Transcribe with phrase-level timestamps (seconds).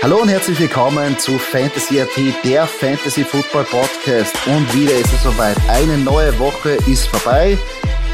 [0.00, 4.32] Hallo und herzlich willkommen zu Fantasy AT, der Fantasy Football Podcast.
[4.46, 5.56] Und wieder ist es soweit.
[5.68, 7.58] Eine neue Woche ist vorbei.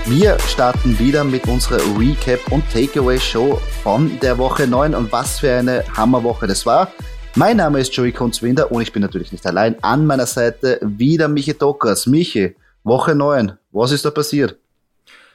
[0.07, 5.41] Wir starten wieder mit unserer Recap und Takeaway Show von der Woche 9 und was
[5.41, 6.91] für eine Hammerwoche das war.
[7.35, 9.77] Mein Name ist Joey Kunzwinder und ich bin natürlich nicht allein.
[9.83, 12.07] An meiner Seite wieder Michi Dockers.
[12.07, 14.57] Michi, Woche 9, was ist da passiert?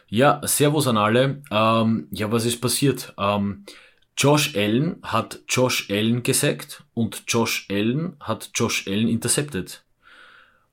[0.08, 1.44] Ja, Servus an alle.
[1.52, 3.14] Ähm, ja, was ist passiert?
[3.20, 3.66] Ähm,
[4.20, 9.82] Josh Allen hat Josh Allen gesackt und Josh Allen hat Josh Allen intercepted.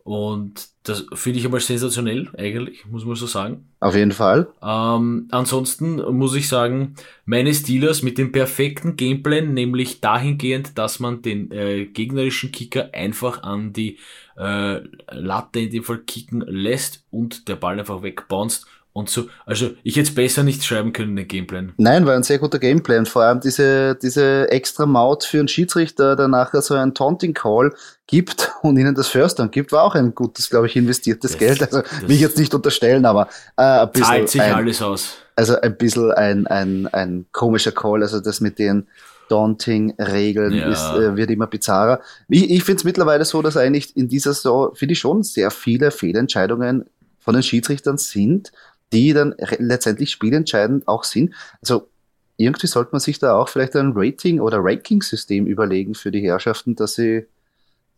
[0.03, 3.69] Und das finde ich aber sensationell, eigentlich, muss man so sagen.
[3.79, 4.49] Auf jeden Fall.
[4.63, 11.23] Ähm, ansonsten muss ich sagen, meine Steelers mit dem perfekten Gameplan, nämlich dahingehend, dass man
[11.23, 13.99] den äh, gegnerischen Kicker einfach an die
[14.37, 19.27] äh, Latte in dem Fall kicken lässt und der Ball einfach wegbounced und so.
[19.45, 21.75] Also ich hätte es besser nicht schreiben können, den Gameplan.
[21.77, 23.05] Nein, war ein sehr guter Gameplan.
[23.05, 27.75] Vor allem diese, diese extra Maut für einen Schiedsrichter, der nachher so einen Taunting Call
[28.07, 31.39] gibt und ihnen das First Down gibt, war auch ein gutes, glaube ich, investiertes das,
[31.39, 31.61] Geld.
[31.63, 34.07] Also mich jetzt nicht unterstellen, aber äh, ein bisschen.
[34.07, 35.19] Zahlt sich ein, alles aus.
[35.37, 38.87] Also ein bisschen ein, ein, ein komischer Call, also das mit den
[39.29, 40.97] Daunting-Regeln ja.
[40.97, 42.01] äh, wird immer bizarrer.
[42.29, 45.51] Ich, ich finde es mittlerweile so, dass eigentlich in dieser Saison, finde ich schon, sehr
[45.51, 46.87] viele Fehlentscheidungen
[47.27, 48.53] von den Schiedsrichtern sind,
[48.93, 51.35] die dann letztendlich spielentscheidend auch sind.
[51.61, 51.89] Also
[52.37, 56.75] irgendwie sollte man sich da auch vielleicht ein Rating- oder Ranking-System überlegen für die Herrschaften,
[56.77, 57.27] dass sie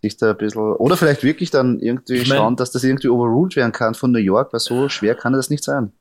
[0.01, 3.09] sich da ein bisschen, oder vielleicht wirklich dann irgendwie ich mein, schauen, dass das irgendwie
[3.09, 5.93] overruled werden kann von New York, weil so schwer kann das nicht sein.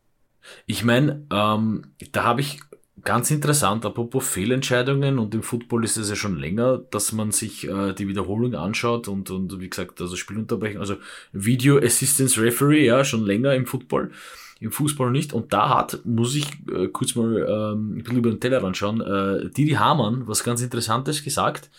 [0.68, 2.60] Ich meine, ähm, da habe ich
[3.04, 7.68] ganz interessant, apropos Fehlentscheidungen und im Football ist es ja schon länger, dass man sich
[7.68, 10.96] äh, die Wiederholung anschaut und, und wie gesagt, also Spielunterbrechung, also
[11.32, 14.12] Video Assistance Referee, ja, schon länger im Football
[14.60, 15.34] im Fußball nicht.
[15.34, 19.02] Und da hat, muss ich äh, kurz mal ähm, ein bisschen über den Teller anschauen,
[19.02, 21.70] äh, Didi Hamann was ganz Interessantes gesagt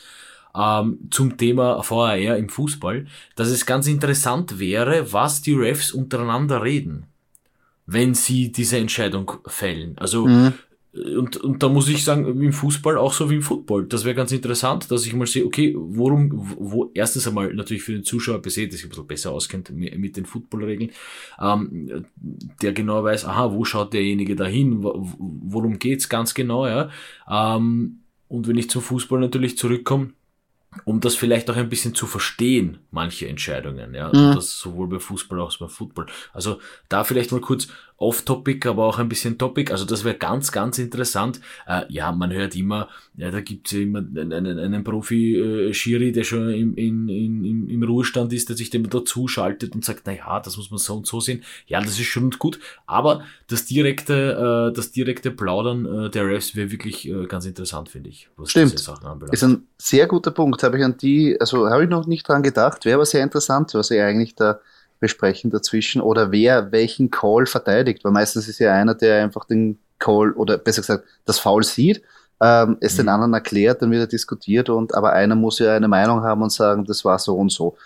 [0.54, 3.06] ähm, zum Thema VAR im Fußball,
[3.36, 7.04] dass es ganz interessant wäre, was die Refs untereinander reden,
[7.86, 9.96] wenn sie diese Entscheidung fällen.
[9.98, 10.54] Also mhm
[10.92, 13.86] und, und da muss ich sagen, im Fußball auch so wie im Football.
[13.86, 17.92] Das wäre ganz interessant, dass ich mal sehe, okay, worum, wo, erstens einmal natürlich für
[17.92, 20.90] den Zuschauer se, der sich ein bisschen besser auskennt mit den Footballregeln,
[21.40, 22.06] ähm,
[22.62, 26.90] der genau weiß, aha, wo schaut derjenige dahin, worum geht's ganz genau, ja.
[27.30, 30.12] Ähm, und wenn ich zum Fußball natürlich zurückkomme,
[30.84, 34.34] um das vielleicht auch ein bisschen zu verstehen, manche Entscheidungen, ja, mhm.
[34.34, 36.06] das sowohl bei Fußball als auch bei Football.
[36.32, 37.68] Also da vielleicht mal kurz,
[37.98, 39.72] off-topic, aber auch ein bisschen topic.
[39.72, 41.40] Also das wäre ganz, ganz interessant.
[41.66, 46.48] Äh, ja, man hört immer, ja, da gibt's ja immer einen, einen Profi-Schiri, der schon
[46.50, 50.38] im, in, in, im Ruhestand ist, der sich dem dazu schaltet und sagt, na ja,
[50.38, 51.42] das muss man so und so sehen.
[51.66, 52.60] Ja, das ist schon gut.
[52.86, 57.88] Aber das direkte, äh, das direkte Plaudern äh, der Refs wäre wirklich äh, ganz interessant,
[57.88, 58.28] finde ich.
[58.36, 58.74] Was Stimmt.
[58.74, 59.34] Diese Sachen anbelangt.
[59.34, 60.62] Ist ein sehr guter Punkt.
[60.62, 62.84] Habe ich an die, also habe ich noch nicht dran gedacht.
[62.84, 64.60] Wäre aber sehr interessant, was ihr eigentlich da
[65.00, 69.78] besprechen dazwischen oder wer welchen Call verteidigt, weil meistens ist ja einer, der einfach den
[69.98, 72.02] Call oder besser gesagt das Foul sieht,
[72.40, 73.02] ähm, es mhm.
[73.02, 76.42] den anderen erklärt, dann wird er diskutiert und aber einer muss ja eine Meinung haben
[76.42, 77.76] und sagen, das war so und so.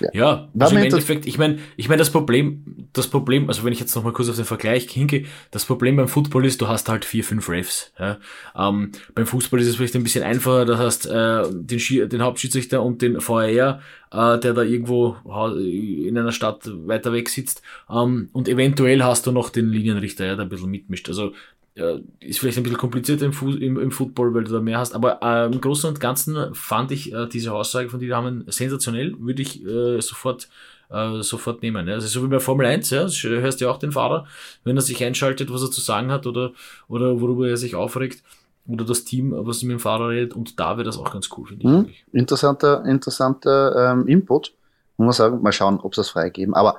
[0.00, 3.72] Ja, ja also im Endeffekt, ich meine, ich meine, das Problem, das Problem, also wenn
[3.72, 6.88] ich jetzt nochmal kurz auf den Vergleich hingehe, das Problem beim Football ist, du hast
[6.88, 7.92] halt vier, fünf Refs.
[7.98, 8.18] Ja.
[8.56, 12.82] Ähm, beim Fußball ist es vielleicht ein bisschen einfacher, da hast äh, den, den Hauptschiedsrichter
[12.82, 15.16] und den VAR, äh, der da irgendwo
[15.58, 17.62] in einer Stadt weiter weg sitzt.
[17.90, 21.08] Ähm, und eventuell hast du noch den Linienrichter, ja, der ein bisschen mitmischt.
[21.08, 21.32] Also
[21.76, 24.78] ja, ist vielleicht ein bisschen komplizierter im, Fu im, im, Football, weil du da mehr
[24.78, 28.44] hast, aber äh, im Großen und Ganzen fand ich äh, diese Aussage von dir haben
[28.46, 30.48] sensationell, würde ich äh, sofort
[30.90, 31.88] äh, sofort nehmen.
[31.88, 31.94] Ja.
[31.94, 34.26] Also so wie bei Formel 1, ja, hörst du ja auch den Fahrer,
[34.62, 36.52] wenn er sich einschaltet, was er zu sagen hat oder,
[36.88, 38.22] oder worüber er sich aufregt
[38.68, 41.46] oder das Team, was mit dem Fahrer redet und da wäre das auch ganz cool,
[41.46, 42.04] finde hm, ich.
[42.12, 44.52] Interessanter, interessanter ähm, Input.
[44.96, 46.54] Muss man sagen, mal schauen, ob sie das freigeben.
[46.54, 46.78] Aber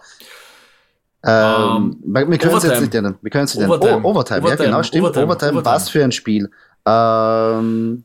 [1.26, 3.16] ähm, um, ähm, wir können es jetzt nicht nennen.
[3.22, 4.02] Wir können es nicht Overtime.
[4.04, 4.42] Oh, Overtime.
[4.42, 4.50] Overtime.
[4.50, 5.06] Ja, genau, stimmt.
[5.06, 5.26] Overtime.
[5.26, 5.52] Overtime.
[5.54, 5.66] Overtime.
[5.66, 6.52] Was für ein Spiel.
[6.86, 8.04] Ähm,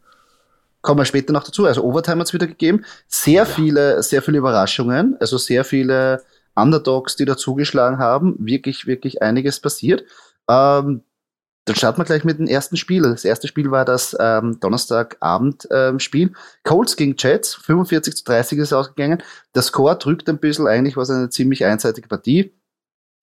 [0.80, 1.66] kommen wir später noch dazu.
[1.66, 2.84] Also Overtime hat es wieder gegeben.
[3.08, 3.44] Sehr ja.
[3.44, 5.16] viele, sehr viele Überraschungen.
[5.20, 6.22] Also sehr viele
[6.54, 8.36] Underdogs, die da zugeschlagen haben.
[8.38, 10.04] Wirklich, wirklich einiges passiert.
[10.48, 11.02] Ähm,
[11.66, 13.02] dann starten wir gleich mit dem ersten Spiel.
[13.02, 16.28] Das erste Spiel war das ähm, Donnerstagabend-Spiel.
[16.28, 17.54] Ähm, Colts gegen Jets.
[17.54, 19.22] 45 zu 30 ist ausgegangen.
[19.54, 20.66] Der Score drückt ein bisschen.
[20.66, 22.54] Eigentlich war es eine ziemlich einseitige Partie.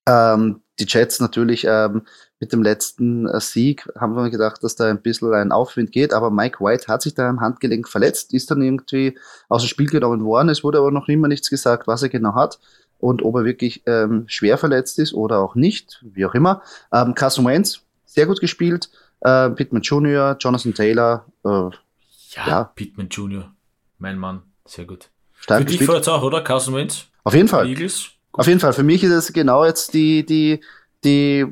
[0.08, 2.04] Ähm, die Jets natürlich ähm,
[2.40, 6.14] mit dem letzten äh, Sieg haben wir gedacht, dass da ein bisschen ein Aufwind geht,
[6.14, 9.18] aber Mike White hat sich da am Handgelenk verletzt, ist dann irgendwie
[9.50, 10.50] aus dem Spiel genommen worden.
[10.50, 12.60] Es wurde aber noch immer nichts gesagt, was er genau hat
[13.00, 16.62] und ob er wirklich ähm, schwer verletzt ist oder auch nicht, wie auch immer.
[16.94, 18.90] Ähm, Carson Wentz, sehr gut gespielt.
[19.22, 22.64] Äh, Pittman Jr., Jonathan Taylor, äh, Ja, ja.
[22.76, 23.52] Pittman Jr.,
[23.98, 25.10] mein Mann, sehr gut.
[25.34, 25.98] Stark Für dich gespielt.
[25.98, 26.42] jetzt auch, oder?
[26.42, 27.06] Carson Wentz?
[27.24, 27.68] Auf jeden Fall.
[27.68, 28.12] Eagles?
[28.38, 28.74] Auf jeden Fall.
[28.74, 30.62] Für mich ist es genau jetzt die, die,
[31.04, 31.46] die,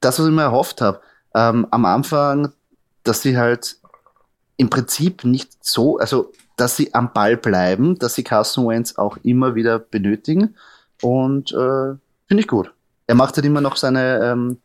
[0.00, 1.00] das, was ich mir erhofft habe.
[1.34, 2.52] Ähm, am Anfang,
[3.02, 3.76] dass sie halt
[4.56, 9.16] im Prinzip nicht so, also dass sie am Ball bleiben, dass sie Carson Wentz auch
[9.22, 10.54] immer wieder benötigen.
[11.02, 11.96] Und äh,
[12.26, 12.72] finde ich gut.
[13.06, 14.58] Er macht halt immer noch seine, ähm,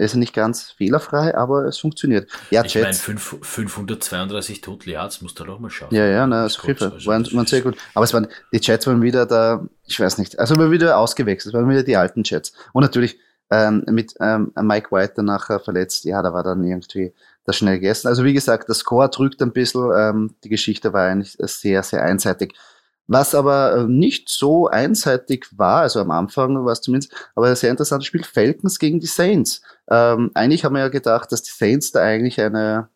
[0.00, 2.26] er ist nicht ganz fehlerfrei, aber es funktioniert.
[2.50, 5.94] Ja, ich meine, 532 Total Yards musst du doch mal schauen.
[5.94, 6.74] Ja, ja, na, das Fall.
[6.80, 7.76] Also waren, waren sehr gut.
[7.92, 11.54] Aber es waren, die Chats waren wieder da, ich weiß nicht, also waren wieder ausgewechselt,
[11.54, 12.54] waren wieder die alten Chats.
[12.72, 13.18] Und natürlich
[13.50, 17.12] ähm, mit ähm, Mike White danach verletzt, ja, da war dann irgendwie
[17.44, 18.08] das schnell gegessen.
[18.08, 22.02] Also wie gesagt, das Score drückt ein bisschen, ähm, die Geschichte war eigentlich sehr, sehr
[22.02, 22.54] einseitig.
[23.12, 27.56] Was aber äh, nicht so einseitig war, also am Anfang war es zumindest, aber ein
[27.56, 29.62] sehr interessantes Spiel, Falcons gegen die Saints.
[29.90, 32.88] Ähm, eigentlich haben wir ja gedacht, dass die Saints da eigentlich eine,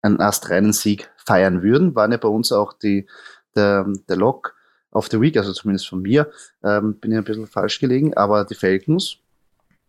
[0.00, 1.94] einen astreinen Sieg feiern würden.
[1.94, 3.06] Waren ja bei uns auch die,
[3.54, 4.54] der, der Lock
[4.92, 6.30] of the Week, also zumindest von mir,
[6.62, 9.18] ähm, bin ich ein bisschen falsch gelegen, aber die Falcons,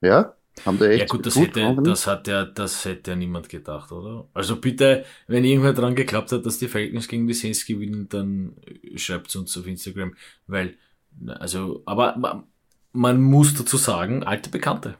[0.02, 3.18] ja, haben da echt ja gut, das gut hätte, das hat ja, das hätte ja
[3.18, 4.28] niemand gedacht, oder?
[4.34, 8.56] Also bitte, wenn irgendwer dran geklappt hat, dass die Falcons gegen die Saints gewinnen, dann
[8.96, 10.16] schreibt uns auf Instagram,
[10.48, 10.75] weil,
[11.28, 12.46] also, aber
[12.94, 14.96] man muss dazu sagen, alte Bekannte.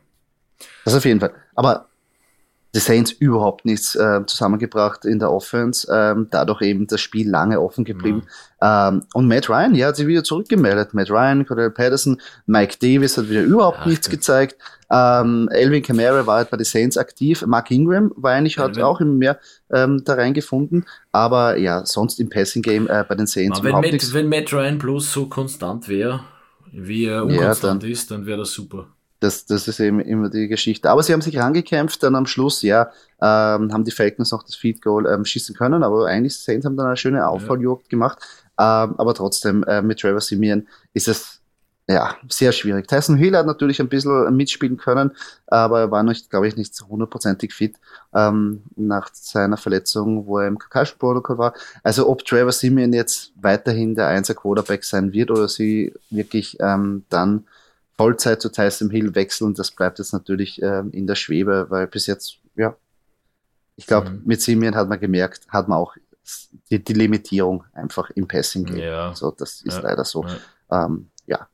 [0.84, 1.34] Das auf jeden Fall.
[1.56, 1.90] Aber
[2.76, 7.62] die Saints überhaupt nichts äh, zusammengebracht in der Offense, ähm, dadurch eben das Spiel lange
[7.62, 8.24] offen geblieben.
[8.62, 8.90] Ja.
[8.90, 10.94] Ähm, und Matt Ryan, ja, hat sich wieder zurückgemeldet.
[10.94, 14.58] Matt Ryan, Cordell Patterson, Mike Davis hat wieder überhaupt ja, nichts gezeigt.
[14.92, 17.46] Ähm, Elvin Kamara war halt bei den Saints aktiv.
[17.46, 19.40] Mark Ingram war eigentlich, hat auch immer mehr
[19.72, 20.86] ähm, da reingefunden.
[21.14, 24.30] Aber ja, sonst im Passing Game äh, bei den Saints Aber überhaupt wenn Matt, wenn
[24.30, 26.26] Matt Ryan bloß so konstant wäre,
[26.74, 28.88] wie er unkonstant ja, dann, ist, dann wäre das super.
[29.20, 30.90] Das, das ist eben immer die Geschichte.
[30.90, 32.92] Aber sie haben sich rangekämpft, dann am Schluss, ja,
[33.22, 36.76] ähm, haben die Falcons noch das Feed Goal ähm, schießen können, aber eigentlich Saints haben
[36.76, 37.90] dann eine schöne Aufholjagd ja.
[37.90, 38.20] gemacht.
[38.58, 41.42] Ähm, aber trotzdem, äh, mit Trevor Simeon ist es
[41.88, 42.88] ja, sehr schwierig.
[42.88, 45.12] Tyson Hill hat natürlich ein bisschen mitspielen können,
[45.48, 47.76] aber er war nicht, glaube ich, nicht hundertprozentig fit
[48.14, 51.54] ähm, nach seiner Verletzung, wo er im Concussion-Protokoll war.
[51.84, 57.04] Also ob Trevor Simeon jetzt weiterhin der Einser Quarterback sein wird oder sie wirklich ähm,
[57.10, 57.46] dann
[57.98, 62.08] Vollzeit zu Tyson Hill wechseln, das bleibt jetzt natürlich ähm, in der Schwebe, weil bis
[62.08, 62.76] jetzt, ja,
[63.76, 64.22] ich glaube, mhm.
[64.26, 65.96] mit Simeon hat man gemerkt, hat man auch
[66.70, 68.84] die, die Limitierung einfach im Passing geht.
[68.84, 69.14] Ja.
[69.14, 69.82] So, das ist ja.
[69.82, 70.26] leider so.
[70.72, 70.86] Ja.
[70.86, 71.48] Ähm, ja.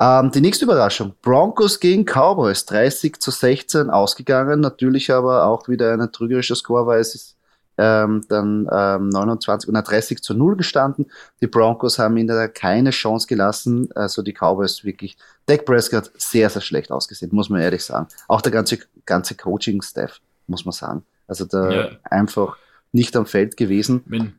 [0.00, 1.14] Ähm, die nächste Überraschung.
[1.22, 2.66] Broncos gegen Cowboys.
[2.66, 4.60] 30 zu 16 ausgegangen.
[4.60, 7.35] Natürlich aber auch wieder ein trügerischer Score, weil es ist
[7.78, 11.06] ähm, dann ähm, 29 und 30 zu 0 gestanden.
[11.40, 13.88] Die Broncos haben ihnen da keine Chance gelassen.
[13.94, 15.16] Also die Cowboys wirklich.
[15.46, 18.08] Dak Prescott sehr, sehr schlecht ausgesehen, muss man ehrlich sagen.
[18.28, 21.04] Auch der ganze, ganze Coaching-Staff, muss man sagen.
[21.28, 21.90] Also da ja.
[22.04, 22.56] einfach
[22.92, 24.02] nicht am Feld gewesen.
[24.06, 24.34] Wenn,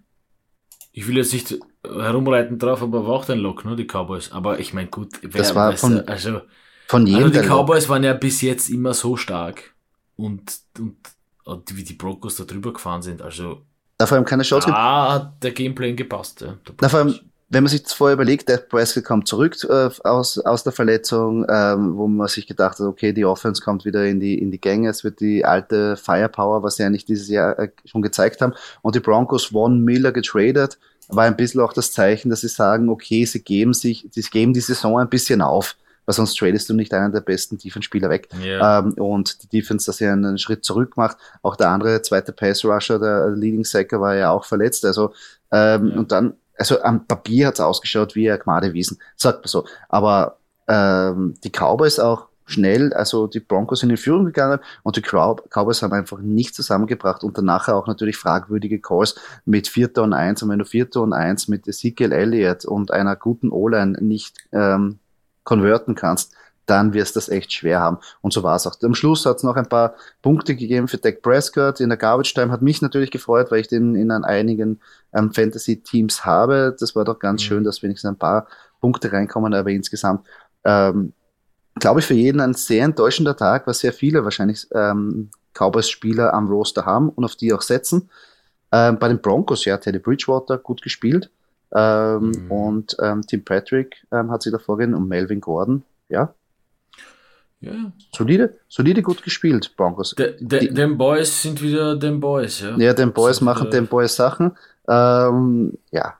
[0.91, 4.31] ich will jetzt nicht herumreiten drauf, aber war auch dein Lock, ne, die Cowboys.
[4.31, 6.41] Aber ich meine, gut, wer, das war von, also,
[6.87, 7.89] von jedem also die Cowboys Lock.
[7.89, 9.75] waren ja bis jetzt immer so stark
[10.15, 10.97] und, und
[11.73, 13.21] wie die Broncos da drüber gefahren sind.
[13.21, 13.61] Also
[13.97, 16.41] da vor allem keine Chance Ah, hat der Gameplan gepasst.
[16.41, 17.15] Ja, da vor allem,
[17.49, 21.45] wenn man sich das vorher überlegt, der Prescott kommt zurück äh, aus, aus der Verletzung,
[21.49, 24.61] ähm, wo man sich gedacht hat, okay, die Offense kommt wieder in die, in die
[24.61, 28.53] Gänge, es wird die alte Firepower, was sie eigentlich dieses Jahr äh, schon gezeigt haben.
[28.81, 30.77] Und die Broncos Von Miller getradet,
[31.07, 34.53] war ein bisschen auch das Zeichen, dass sie sagen, okay, sie geben sich, sie geben
[34.53, 35.75] die Saison ein bisschen auf
[36.07, 38.29] weil sonst tradest du nicht einen der besten Defense-Spieler weg.
[38.41, 38.79] Yeah.
[38.79, 41.17] Ähm, und die Defense, dass er einen Schritt zurück macht.
[41.43, 44.85] Auch der andere zweite Pass-Rusher, der Leading Sacker, war ja auch verletzt.
[44.85, 45.13] Also,
[45.51, 45.97] ähm, ja.
[45.97, 49.65] und dann, also am Papier hat's ausgeschaut wie ein Gmade Wiesen, sagt man so.
[49.89, 50.37] Aber
[50.69, 55.81] ähm, die Cowboys auch schnell, also die Broncos sind in Führung gegangen und die Cowboys
[55.81, 60.49] haben einfach nicht zusammengebracht und danach auch natürlich fragwürdige Calls mit Vierter und Eins und
[60.49, 64.99] wenn du Vierter und Eins mit Ezekiel Elliott und einer guten O-Line nicht ähm,
[65.47, 66.33] konverten kannst,
[66.65, 67.99] dann wirst du das echt schwer haben.
[68.21, 68.75] Und so war es auch.
[68.83, 71.79] Am Schluss hat es noch ein paar Punkte gegeben für Dak Prescott.
[71.79, 74.81] In der Garbage Time hat mich natürlich gefreut, weil ich den in einigen
[75.13, 76.75] ähm, Fantasy-Teams habe.
[76.77, 77.45] Das war doch ganz mhm.
[77.45, 78.47] schön, dass wenigstens ein paar
[78.81, 80.27] Punkte reinkommen, aber insgesamt
[80.65, 81.13] ähm,
[81.79, 86.47] glaube ich für jeden ein sehr enttäuschender Tag, was sehr viele wahrscheinlich ähm, Cowboys-Spieler am
[86.47, 88.09] Roster haben und auf die auch setzen.
[88.73, 91.31] Ähm, bei den Broncos, ja, Teddy Bridgewater gut gespielt.
[91.75, 92.51] Ähm, mhm.
[92.51, 96.33] Und ähm, Tim Patrick ähm, hat sich da vorgehen und Melvin Gordon, ja.
[97.59, 97.91] Ja.
[98.15, 100.13] Solide, solide gut gespielt, Broncos.
[100.15, 102.77] De, de, den Boys sind wieder den Boys, ja.
[102.77, 104.55] Ja, den Boys machen den Boys Sachen.
[104.87, 106.13] Ähm, ja.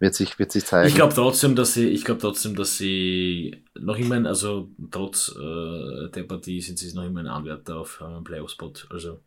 [0.00, 0.88] Wird sich, wird sich zeigen.
[0.88, 6.08] Ich glaube trotzdem, dass sie, ich glaube trotzdem, dass sie noch immer, also trotz äh,
[6.10, 8.72] der Partie sind sie noch immer ein Anwärter auf einen Playoff-Spot.
[8.90, 9.20] Also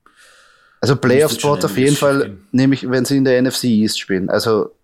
[0.82, 4.30] Also Playoff-Spot auf jeden Fall, nämlich wenn sie in der NFC East spielen.
[4.30, 4.76] Also,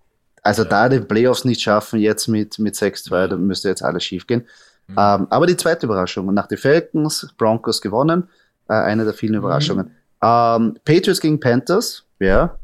[0.43, 0.69] also ja.
[0.69, 3.27] da die Playoffs nicht schaffen, jetzt mit, mit 6-2, ja.
[3.27, 4.45] dann müsste jetzt alles schief gehen.
[4.87, 4.95] Mhm.
[4.97, 8.29] Ähm, aber die zweite Überraschung, nach den Falcons, Broncos gewonnen,
[8.67, 9.39] äh, eine der vielen mhm.
[9.39, 9.85] Überraschungen.
[9.85, 9.91] Mhm.
[10.21, 12.57] Ähm, Patriots gegen Panthers, ja,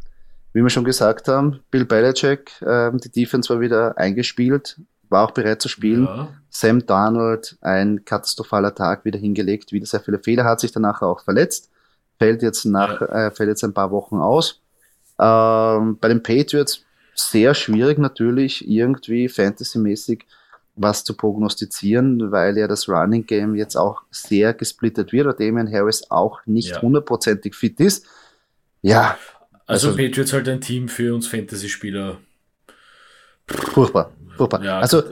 [0.54, 5.32] wie wir schon gesagt haben, Bill Belichick, ähm, die Defense war wieder eingespielt, war auch
[5.32, 6.06] bereit zu spielen.
[6.06, 6.28] Ja.
[6.50, 11.22] Sam Darnold, ein katastrophaler Tag wieder hingelegt, wieder sehr viele Fehler, hat sich danach auch
[11.22, 11.70] verletzt
[12.20, 13.28] fällt jetzt nach, ja.
[13.28, 14.62] äh, fällt jetzt ein paar Wochen aus.
[15.20, 16.86] Ähm, bei den Patriots
[17.20, 20.26] sehr schwierig natürlich irgendwie fantasymäßig
[20.76, 25.72] was zu prognostizieren, weil ja das Running Game jetzt auch sehr gesplittet wird, und Damian
[25.72, 27.60] Harris auch nicht hundertprozentig ja.
[27.60, 28.06] fit ist.
[28.82, 29.18] Ja.
[29.66, 32.18] Also, also Patriots halt ein Team für uns Fantasy-Spieler.
[33.48, 34.12] Furchtbar.
[34.38, 34.64] Furchtbar.
[34.64, 35.04] Ja, also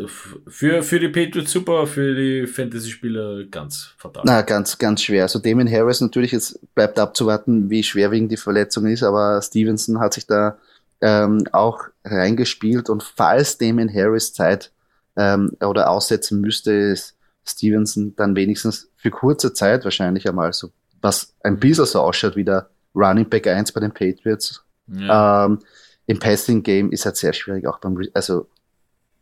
[0.48, 4.24] für, für die Patriots super, für die Fantasy-Spieler ganz fatal.
[4.26, 5.24] Na, ganz, ganz schwer.
[5.24, 10.14] Also Damien Harris natürlich, jetzt bleibt abzuwarten, wie schwerwiegend die Verletzung ist, aber Stevenson hat
[10.14, 10.58] sich da
[11.01, 14.72] ähm, auch reingespielt und falls Damien Harris Zeit
[15.16, 21.34] ähm, oder aussetzen müsste, ist Stevenson dann wenigstens für kurze Zeit wahrscheinlich einmal so, was
[21.44, 24.63] ein bisschen so ausschaut wie der Running Back 1 bei den Patriots.
[24.88, 25.46] Ja.
[25.46, 25.60] Ähm,
[26.08, 28.48] Im Passing Game ist halt sehr schwierig, auch beim, also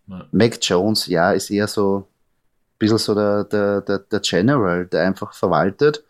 [0.08, 0.26] ja.
[0.32, 5.04] Mac Jones, ja, ist eher so ein bisschen so der, der, der, der General, der
[5.06, 6.04] einfach verwaltet,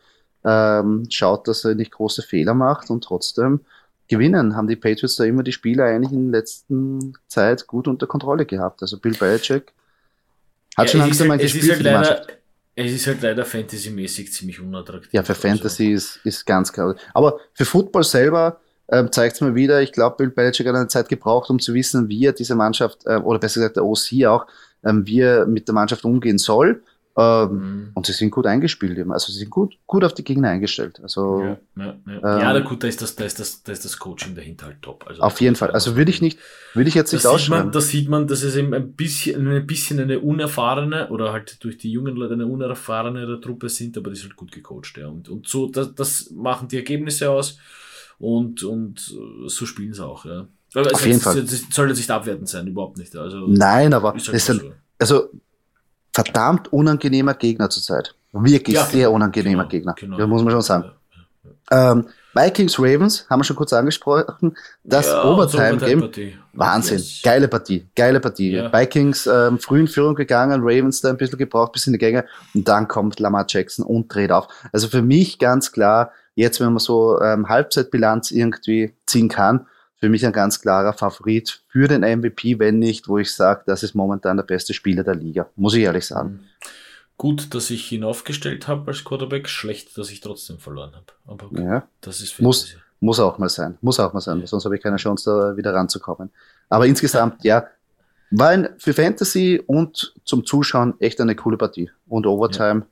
[0.43, 3.61] ähm, schaut, dass er nicht große Fehler macht und trotzdem
[4.07, 4.55] gewinnen.
[4.55, 8.45] Haben die Patriots da immer die Spieler eigentlich in der letzten Zeit gut unter Kontrolle
[8.45, 8.81] gehabt.
[8.81, 9.73] Also Bill Belichick
[10.77, 11.71] hat ja, schon langsam mal gespielt.
[11.71, 12.27] Halt leider,
[12.75, 15.13] es ist halt leider fantasymäßig ziemlich unattraktiv.
[15.13, 15.95] Ja, für Fantasy also.
[15.95, 16.95] ist, ist ganz klar.
[17.13, 18.59] Aber für Football selber
[18.89, 21.73] ähm, zeigt es mir wieder, ich glaube, Bill Belichick hat eine Zeit gebraucht, um zu
[21.73, 24.45] wissen, wie er diese Mannschaft, äh, oder besser gesagt der OC auch,
[24.83, 26.83] ähm, wie er mit der Mannschaft umgehen soll.
[27.17, 27.91] Ähm, mhm.
[27.93, 29.13] Und sie sind gut eingespielt eben.
[29.13, 30.99] Also sie sind gut, gut auf die Gegner eingestellt.
[31.01, 32.39] Also, ja, ja, ja.
[32.39, 34.81] ja ähm, gut, da ist, das, da, ist das, da ist das Coaching dahinter halt
[34.81, 35.05] top.
[35.07, 35.71] Also auf jeden Fall.
[35.71, 36.39] Also würde ich nicht,
[36.73, 37.71] würde ich jetzt nicht ausschreiben.
[37.71, 41.77] Da sieht man, dass es eben ein bisschen, ein bisschen eine unerfahrene oder halt durch
[41.77, 44.97] die jungen Leute eine unerfahrene Truppe sind, aber die sind halt gut gecoacht.
[44.97, 45.07] Ja.
[45.07, 47.59] Und, und so, das, das machen die Ergebnisse aus
[48.19, 50.25] und, und äh, so spielen sie auch.
[50.25, 50.47] Ja.
[50.73, 51.45] Also Auf jeden Fall.
[51.47, 53.15] Soll jetzt nicht abwertend sein, überhaupt nicht.
[53.15, 54.73] Also, Nein, aber halt ist ein, so.
[54.99, 55.29] also
[56.15, 58.15] verdammt unangenehmer Gegner zurzeit.
[58.31, 59.93] Wirklich ja, sehr unangenehmer genau, Gegner.
[59.99, 60.17] Genau.
[60.17, 60.91] Das muss man schon sagen.
[61.71, 64.55] Ähm, Vikings Ravens haben wir schon kurz angesprochen.
[64.83, 65.23] Das ja.
[65.23, 65.81] Overtime
[66.53, 66.97] Wahnsinn.
[66.97, 67.21] Yes.
[67.23, 67.85] Geile Partie.
[67.95, 68.51] Geile Partie.
[68.51, 68.71] Ja.
[68.71, 72.25] Vikings ähm, früh in Führung gegangen, Ravens da ein bisschen gebraucht, bis in die Gänge.
[72.53, 74.47] Und dann kommt Lamar Jackson und dreht auf.
[74.71, 79.67] Also für mich ganz klar, jetzt, wenn man so ähm, Halbzeitbilanz irgendwie ziehen kann,
[80.05, 83.81] für mich ein ganz klarer Favorit für den MVP, wenn nicht, wo ich sage, das
[83.81, 85.49] ist momentan der beste Spieler der Liga.
[85.55, 86.41] Muss ich ehrlich sagen.
[87.17, 91.05] Gut, dass ich ihn aufgestellt habe als Quarterback, schlecht, dass ich trotzdem verloren habe.
[91.25, 91.87] Aber okay, ja.
[92.01, 93.79] das ist muss, muss auch mal sein.
[93.81, 96.29] Muss auch mal sein, sonst habe ich keine Chance, da wieder ranzukommen.
[96.69, 97.65] Aber insgesamt, ja,
[98.29, 101.89] war ein, für Fantasy und zum Zuschauen echt eine coole Partie.
[102.07, 102.87] Und Overtime ja.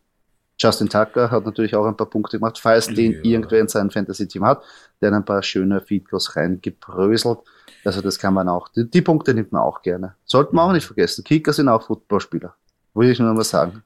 [0.60, 2.93] Justin Tucker hat natürlich auch ein paar Punkte gemacht, falls ja.
[2.93, 4.63] den irgendwer in seinem Fantasy-Team hat,
[5.01, 7.39] der hat ein paar schöne Feedgoals reingebröselt.
[7.83, 10.15] Also das kann man auch, die, die, Punkte nimmt man auch gerne.
[10.25, 11.24] Sollten wir auch nicht vergessen.
[11.24, 12.55] Kicker sind auch Footballspieler.
[12.93, 13.83] Würde ich nur mal sagen.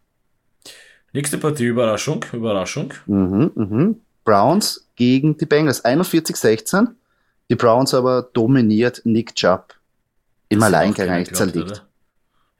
[1.13, 2.93] Nächste Partie, Überraschung, Überraschung.
[3.07, 4.01] Mhm, mhm.
[4.23, 5.83] Browns gegen die Bengals.
[5.83, 6.89] 41-16.
[7.49, 9.73] Die Browns aber dominiert Nick Chubb
[10.49, 11.85] im Alleingang eigentlich zerlegt.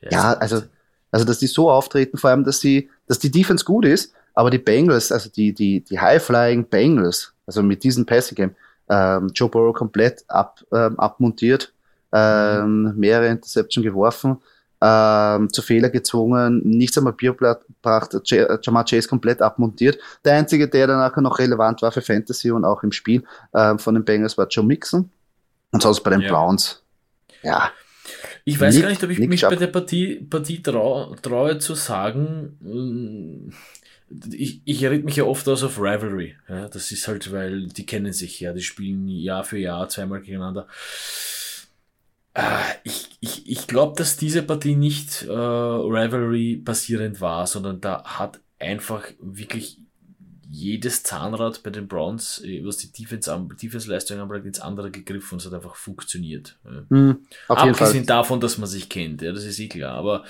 [0.02, 0.64] Ja, ja also
[1.12, 4.50] also, dass die so auftreten, vor allem, dass sie, dass die Defense gut ist, aber
[4.50, 8.56] die Bengals, also die, die, die High-Flying Bengals, also mit diesem Passing Game,
[8.90, 11.74] ähm, Joe Burrow komplett ab, ähm, abmontiert,
[12.14, 14.38] ähm, mehrere Interception geworfen,
[14.80, 18.16] ähm, zu Fehler gezwungen, nichts am Papier gebracht,
[18.62, 19.98] Jamar Chase komplett abmontiert.
[20.24, 23.24] Der einzige, der dann nachher noch relevant war für Fantasy und auch im Spiel
[23.54, 25.10] ähm, von den Bengals war Joe Mixon.
[25.72, 26.30] Und sonst bei den ja.
[26.30, 26.82] Browns,
[27.42, 27.72] ja,
[28.48, 29.52] ich weiß nicht, gar nicht, ob ich mich ab.
[29.52, 32.58] bei der Partie, Partie traue, traue zu sagen.
[32.62, 33.52] Mm,
[34.32, 36.36] ich, ich rede mich ja oft aus auf Rivalry.
[36.48, 40.22] Ja, das ist halt, weil die kennen sich ja, die spielen Jahr für Jahr zweimal
[40.22, 40.68] gegeneinander.
[42.34, 48.04] Ah, ich, ich, ich glaube, dass diese Partie nicht äh, Rivalry basierend war, sondern da
[48.06, 49.80] hat einfach wirklich
[50.58, 55.40] jedes Zahnrad bei den Browns, äh, was die Defense-Leistung Defense anbelangt, ins andere gegriffen und
[55.40, 56.58] es hat einfach funktioniert.
[56.90, 59.94] Mhm, Abgesehen davon, dass man sich kennt, ja, das ist eh klar.
[59.96, 60.22] Aber,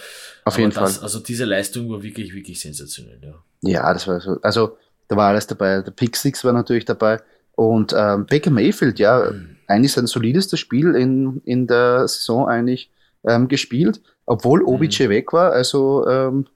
[0.43, 1.03] auf aber jeden das, Fall.
[1.03, 3.19] also diese Leistung war wirklich, wirklich sensationell.
[3.21, 4.37] Ja, ja das war so.
[4.41, 5.81] Also da war alles dabei.
[5.81, 7.21] Der Pick Six war natürlich dabei.
[7.55, 9.55] Und ähm, Baker Mayfield, ja, mhm.
[9.67, 12.91] eigentlich sein solidestes Spiel in, in der Saison eigentlich
[13.25, 15.09] ähm, gespielt, obwohl OBJ mhm.
[15.09, 15.53] weg war.
[15.53, 16.47] Also ähm,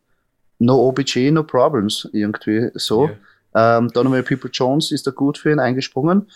[0.60, 3.08] no OBJ, no problems irgendwie so.
[3.08, 3.14] Ja.
[3.54, 6.28] Ähm, Donovan People Jones ist da gut für ihn eingesprungen.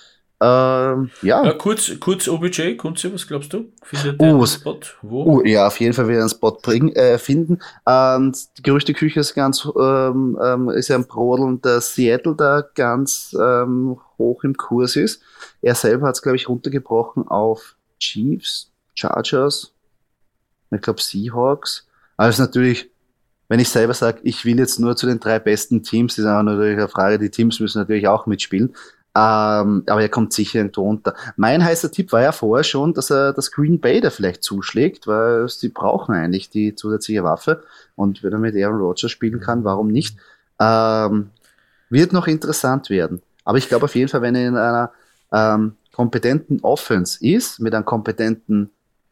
[0.42, 1.44] Ähm, ja.
[1.46, 1.54] ja.
[1.54, 3.72] Kurz, kurz OBJ, Kunze, was glaubst du?
[3.82, 4.80] Findet oh, einen Spot?
[5.02, 5.24] Wo?
[5.24, 7.60] Oh, ja, auf jeden Fall wird er einen Spot bringen, äh, finden.
[7.86, 13.36] Und die Gerüchteküche ist ganz, ähm, ähm, ist ja ein Brodeln, dass Seattle da ganz
[13.40, 15.22] ähm, hoch im Kurs ist.
[15.62, 19.74] Er selber hat es, glaube ich, runtergebrochen auf Chiefs, Chargers,
[20.70, 21.88] ich glaube Seahawks.
[22.18, 22.90] Also natürlich,
[23.48, 26.42] wenn ich selber sage, ich will jetzt nur zu den drei besten Teams, ist auch
[26.42, 28.76] natürlich eine Frage, die Teams müssen natürlich auch mitspielen.
[29.18, 31.14] Ähm, aber er kommt sicher irgendwo unter.
[31.38, 35.08] Mein heißer Tipp war ja vorher schon, dass er das Green Bay da vielleicht zuschlägt,
[35.08, 37.64] weil sie brauchen eigentlich die zusätzliche Waffe.
[37.96, 40.18] Und wenn er mit Aaron Rodgers spielen kann, warum nicht?
[40.60, 41.30] Ähm,
[41.90, 43.22] wird noch interessant werden.
[43.46, 44.92] Aber ich glaube auf jeden Fall, wenn er in einer
[45.32, 48.70] ähm, kompetenten Offense ist, mit einem kompetenten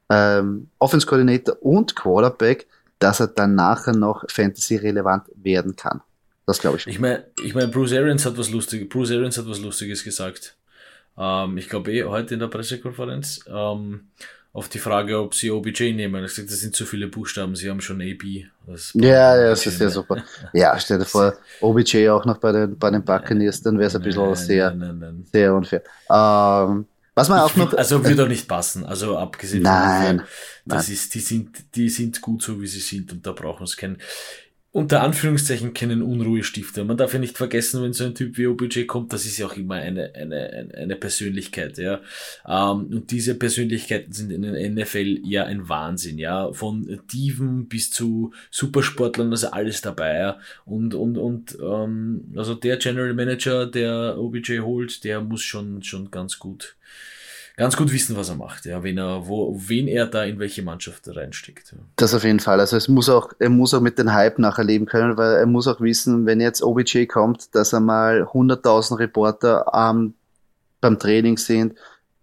[0.10, 2.68] ähm, Offense-Coordinator und Quarterback,
[3.04, 6.02] dass er dann nachher noch Fantasy-relevant werden kann.
[6.46, 6.88] Das glaube ich.
[6.88, 10.56] Ich meine, ich mein, Bruce Arians hat was Lustiges, Bruce Arians hat was Lustiges gesagt.
[11.18, 14.08] Ähm, ich glaube eh heute in der Pressekonferenz ähm,
[14.54, 16.16] auf die Frage, ob sie OBJ nehmen.
[16.16, 18.24] Er gesagt, das sind zu viele Buchstaben, sie haben schon AB.
[18.94, 20.24] Ja, ja, das ist ja super.
[20.54, 23.96] Ja, stell dir vor, OBJ auch noch bei den, bei den Buccaneers, dann wäre es
[23.96, 25.84] ein bisschen nein, sehr, nein, nein, sehr unfair.
[26.10, 27.74] Ähm, was man auch noch.
[27.74, 28.86] Also würde äh, auch nicht passen.
[28.86, 30.28] Also abgesehen nein, von,
[30.66, 30.94] das nein.
[30.96, 33.78] ist, die sind, die sind gut so, wie sie sind und da brauchen wir es
[33.78, 33.98] kennen
[34.74, 36.84] unter Anführungszeichen keinen Unruhestifter.
[36.84, 39.46] Man darf ja nicht vergessen, wenn so ein Typ wie OBJ kommt, das ist ja
[39.46, 42.02] auch immer eine, eine, eine Persönlichkeit, ja.
[42.48, 46.52] Ähm, und diese Persönlichkeiten sind in den NFL ja ein Wahnsinn, ja.
[46.54, 50.40] Von Diven bis zu Supersportlern, also alles dabei, ja.
[50.66, 56.10] Und, und, und, ähm, also der General Manager, der OBJ holt, der muss schon, schon
[56.10, 56.76] ganz gut
[57.56, 60.64] ganz gut wissen, was er macht, ja, wenn er, wo, wen er da in welche
[60.64, 61.72] Mannschaft reinsteckt.
[61.72, 61.78] Ja.
[61.96, 62.60] Das auf jeden Fall.
[62.60, 65.46] Also es muss auch, er muss auch mit dem Hype nachher leben können, weil er
[65.46, 70.16] muss auch wissen, wenn jetzt OBJ kommt, dass er mal 100.000 Reporter ähm,
[70.82, 71.76] beim Training sind,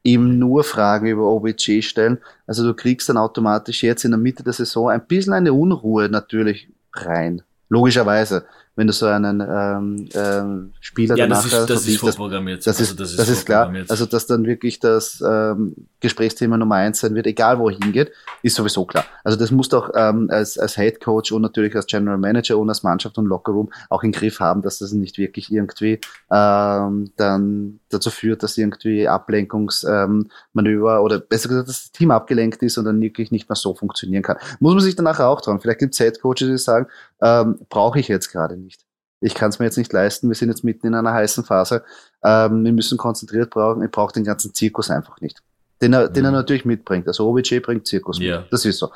[0.02, 2.18] ihm nur Fragen über OBJ stellen.
[2.46, 6.08] Also du kriegst dann automatisch jetzt in der Mitte der Saison ein bisschen eine Unruhe
[6.08, 7.42] natürlich rein.
[7.68, 8.44] Logischerweise
[8.76, 12.66] wenn du so einen ähm, ähm, Spieler ja, danach das ist, das ist vorprogrammiert.
[12.66, 13.72] Das, also, das, ist, das ist klar.
[13.88, 18.12] Also, dass dann wirklich das ähm, Gesprächsthema Nummer eins sein wird, egal wo er hingeht,
[18.42, 19.04] ist sowieso klar.
[19.24, 22.58] Also das musst du auch ähm, als, als Head Coach und natürlich als General Manager
[22.58, 27.10] und als Mannschaft und Lockerroom auch im Griff haben, dass das nicht wirklich irgendwie ähm,
[27.16, 32.78] dann dazu führt, dass irgendwie Ablenkungsmanöver ähm, oder besser gesagt, dass das Team abgelenkt ist
[32.78, 34.36] und dann wirklich nicht mehr so funktionieren kann.
[34.58, 35.60] Muss man sich danach auch trauen.
[35.60, 36.86] Vielleicht gibt es Head Coaches, die sagen,
[37.20, 38.84] ähm, brauche ich jetzt gerade nicht.
[39.20, 40.28] Ich kann es mir jetzt nicht leisten.
[40.28, 41.84] Wir sind jetzt mitten in einer heißen Phase.
[42.24, 43.82] Ähm, wir müssen konzentriert brauchen.
[43.82, 45.42] Ich brauche den ganzen Zirkus einfach nicht.
[45.82, 46.12] Den er, mhm.
[46.14, 46.36] den er mhm.
[46.38, 47.06] natürlich mitbringt.
[47.06, 48.40] Also OBJ bringt Zirkus ja.
[48.40, 48.52] mit.
[48.52, 48.90] Das ist so.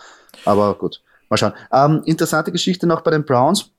[0.44, 1.52] Aber gut, mal schauen.
[1.72, 3.70] Ähm, interessante Geschichte noch bei den Browns.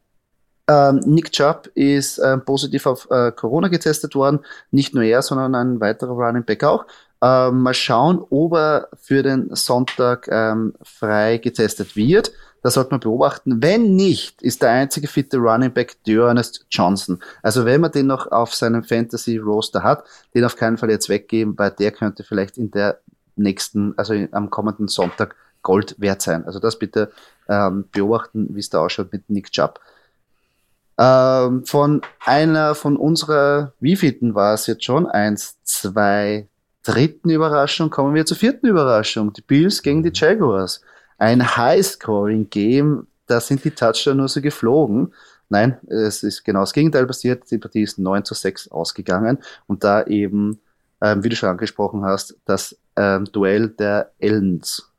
[0.68, 4.40] Ähm, Nick Chubb ist äh, positiv auf äh, Corona getestet worden.
[4.72, 6.86] Nicht nur er, sondern ein weiterer Running Back auch.
[7.22, 12.32] Ähm, mal schauen, ob er für den Sonntag ähm, frei getestet wird.
[12.62, 13.62] Das sollte man beobachten.
[13.62, 17.20] Wenn nicht, ist der einzige fitte Running Back Ernest Johnson.
[17.44, 21.08] Also wenn man den noch auf seinem Fantasy Roster hat, den auf keinen Fall jetzt
[21.08, 23.00] weggeben, weil der könnte vielleicht in der
[23.36, 26.46] nächsten, also am kommenden Sonntag Gold wert sein.
[26.46, 27.12] Also das bitte
[27.48, 29.80] ähm, beobachten, wie es da ausschaut mit Nick Chubb.
[30.98, 35.08] Ähm, von einer von unserer, wie vielten war es jetzt schon?
[35.08, 36.48] Eins, zwei,
[36.84, 39.34] dritten Überraschung kommen wir zur vierten Überraschung.
[39.34, 40.82] Die Bills gegen die Jaguars
[41.18, 45.14] ein High-Scoring-Game, da sind die Touchdowns nur so geflogen.
[45.50, 47.50] Nein, es ist genau das Gegenteil passiert.
[47.50, 50.60] Die Partie ist 9 zu 6 ausgegangen und da eben,
[51.02, 54.92] ähm, wie du schon angesprochen hast, das ähm, Duell der Ellens.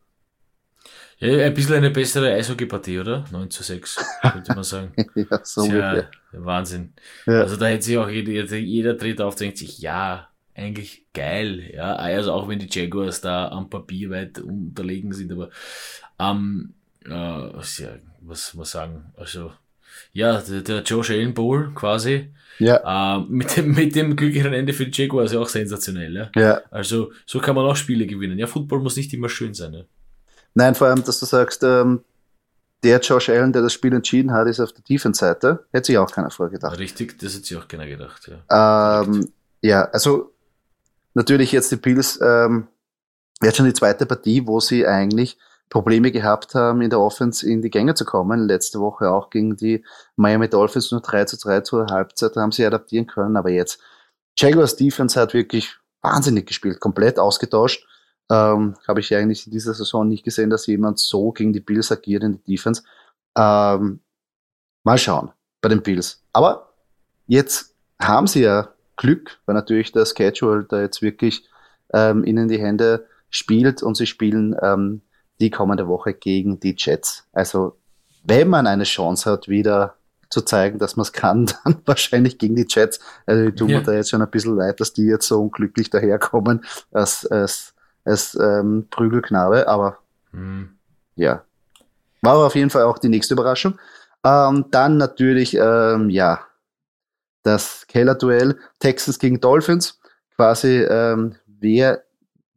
[1.18, 3.24] Ja, ein bisschen eine bessere Eishockey-Partie, oder?
[3.30, 4.92] 9 zu 6, könnte man sagen.
[5.14, 6.92] ja, so ja, Wahnsinn.
[7.24, 7.40] Ja.
[7.40, 11.96] Also da hätte sich auch jeder, jeder tritt auf, denkt sich, ja, eigentlich geil, ja.
[11.96, 15.50] Also auch wenn die Jaguars da am Papier weit unterlegen sind, aber
[16.18, 16.74] ähm,
[17.04, 19.52] äh, ja, was muss man sagen, also
[20.12, 22.30] ja, der, der Josh Allen Bowl quasi.
[22.58, 23.18] Ja.
[23.18, 26.14] Äh, mit, dem, mit dem glücklicheren Ende für die Jaguars ja auch sensationell.
[26.14, 26.30] Ja?
[26.36, 26.60] ja.
[26.70, 28.38] Also so kann man auch Spiele gewinnen.
[28.38, 29.74] Ja, Football muss nicht immer schön sein.
[29.74, 29.84] Ja?
[30.56, 32.02] Nein, vor allem, dass du sagst, ähm,
[32.82, 35.66] der Josh Allen, der das Spiel entschieden hat, ist auf der Defense-Seite.
[35.70, 36.78] Hätte sich auch keiner vorgedacht.
[36.78, 38.30] Richtig, das hätte sich auch keiner gedacht.
[38.50, 39.28] Ja, ähm,
[39.60, 40.32] ja also
[41.12, 42.68] natürlich jetzt die Bills, ähm,
[43.42, 45.36] jetzt schon die zweite Partie, wo sie eigentlich
[45.68, 48.46] Probleme gehabt haben, in der Offense in die Gänge zu kommen.
[48.46, 49.84] Letzte Woche auch gegen die
[50.16, 53.78] Miami Dolphins nur 3 zu 3 zur Halbzeit, haben sie adaptieren können, aber jetzt
[54.38, 57.86] Jaguars Defense hat wirklich wahnsinnig gespielt, komplett ausgetauscht.
[58.30, 61.92] Ähm, Habe ich eigentlich in dieser Saison nicht gesehen, dass jemand so gegen die Bills
[61.92, 62.82] agiert in der Defense.
[63.36, 64.00] Ähm,
[64.84, 66.22] mal schauen bei den Bills.
[66.32, 66.72] Aber
[67.26, 71.48] jetzt haben sie ja Glück, weil natürlich der Schedule da jetzt wirklich
[71.92, 75.02] ähm, ihnen die Hände spielt und sie spielen ähm,
[75.40, 77.28] die kommende Woche gegen die Jets.
[77.32, 77.76] Also
[78.24, 79.96] wenn man eine Chance hat, wieder
[80.30, 83.00] zu zeigen, dass man es kann, dann wahrscheinlich gegen die Jets.
[83.26, 83.78] Also die tun ja.
[83.78, 87.74] mir da jetzt schon ein bisschen leid, dass die jetzt so unglücklich daherkommen als, als,
[88.06, 89.98] als ähm, Prügelknabe, aber
[90.32, 90.70] mhm.
[91.16, 91.42] ja.
[92.22, 93.78] War auf jeden Fall auch die nächste Überraschung.
[94.24, 96.40] Ähm, dann natürlich, ähm, ja,
[97.42, 100.00] das Keller-Duell Texans gegen Dolphins.
[100.34, 102.02] Quasi, ähm, wer,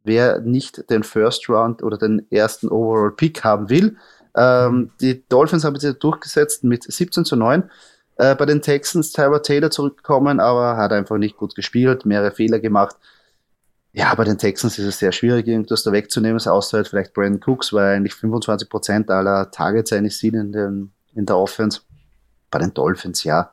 [0.02, 3.96] wer nicht den First Round oder den ersten Overall Pick haben will.
[4.34, 4.90] Ähm, mhm.
[5.00, 7.70] die Dolphins haben sich durchgesetzt mit 17 zu 9.
[8.16, 12.58] Äh, bei den Texans Tyler Taylor zurückgekommen, aber hat einfach nicht gut gespielt, mehrere Fehler
[12.60, 12.96] gemacht.
[13.92, 17.40] Ja, bei den Texans ist es sehr schwierig, irgendwas da wegzunehmen, außer halt vielleicht Brandon
[17.44, 21.80] Cooks, weil eigentlich 25% aller Targets eigentlich sind in, den, in der Offense.
[22.50, 23.52] Bei den Dolphins, ja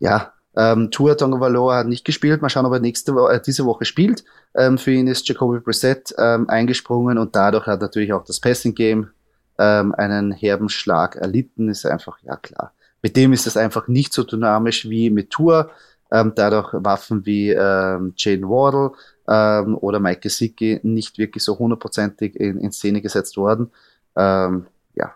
[0.00, 2.42] ja, ähm, Tua Tonga hat nicht gespielt.
[2.42, 4.24] Mal schauen, ob er nächste Woche, äh, diese Woche spielt.
[4.54, 8.74] Ähm, für ihn ist Jacoby Brissett ähm, eingesprungen und dadurch hat natürlich auch das Passing
[8.74, 9.10] Game
[9.58, 11.68] ähm, einen herben Schlag erlitten.
[11.68, 12.72] Ist einfach, ja klar.
[13.02, 15.70] Mit dem ist es einfach nicht so dynamisch wie mit Tour.
[16.12, 18.92] Ähm, dadurch Waffen wie ähm, Jane Wardle
[19.28, 23.70] ähm, oder Mike Gesicki nicht wirklich so hundertprozentig in, in Szene gesetzt worden.
[24.16, 25.14] Ähm, ja,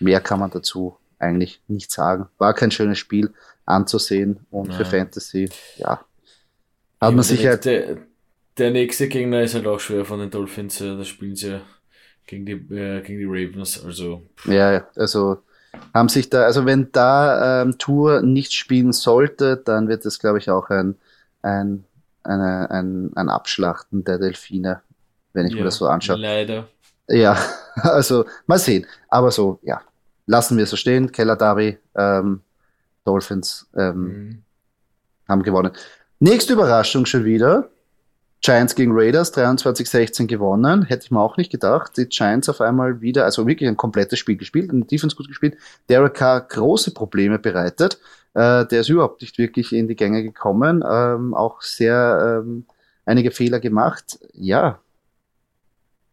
[0.00, 2.26] mehr kann man dazu eigentlich nicht sagen.
[2.38, 3.32] War kein schönes Spiel
[3.66, 4.76] anzusehen und Nein.
[4.76, 6.04] für Fantasy, ja.
[7.00, 7.64] Hat ja, man sich halt.
[7.64, 7.98] Der,
[8.58, 11.60] der, nächste Gegner ist halt auch schwer von den Dolphins, da spielen sie
[12.26, 14.22] gegen die, äh, gegen die Ravens, also.
[14.46, 15.38] Ja, also
[15.92, 20.38] haben sich da, also wenn da ähm, Tour nicht spielen sollte, dann wird es, glaube
[20.38, 20.96] ich, auch ein,
[21.42, 21.84] ein,
[22.22, 24.80] eine, ein, ein Abschlachten der Delfine,
[25.32, 26.16] wenn ich ja, mir das so anschaue.
[26.16, 26.66] Leider.
[27.08, 27.36] Ja,
[27.76, 28.86] also mal sehen.
[29.08, 29.80] Aber so, ja,
[30.26, 31.12] lassen wir so stehen.
[31.12, 32.40] Keller Derby, ähm,
[33.04, 34.42] Dolphins ähm, mhm.
[35.28, 35.72] haben gewonnen.
[36.18, 37.68] Nächste Überraschung schon wieder.
[38.44, 40.82] Giants gegen Raiders, 23-16 gewonnen.
[40.82, 41.96] Hätte ich mir auch nicht gedacht.
[41.96, 45.56] Die Giants auf einmal wieder, also wirklich ein komplettes Spiel gespielt, und Defense gut gespielt.
[45.88, 47.98] Derek Carr große Probleme bereitet.
[48.34, 50.84] Äh, der ist überhaupt nicht wirklich in die Gänge gekommen.
[50.86, 52.66] Ähm, auch sehr ähm,
[53.06, 54.18] einige Fehler gemacht.
[54.34, 54.78] Ja,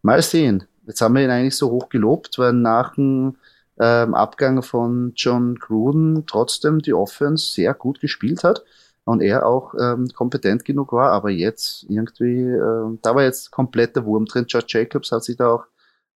[0.02, 0.64] mal sehen.
[0.88, 3.36] Jetzt haben wir ihn eigentlich so hoch gelobt, weil nach dem
[3.78, 8.64] ähm, Abgang von John Gruden trotzdem die Offense sehr gut gespielt hat
[9.04, 13.96] und er auch ähm, kompetent genug war, aber jetzt irgendwie, äh, da war jetzt komplett
[13.96, 14.46] der Wurm drin.
[14.48, 15.66] George Jacobs hat sich da auch,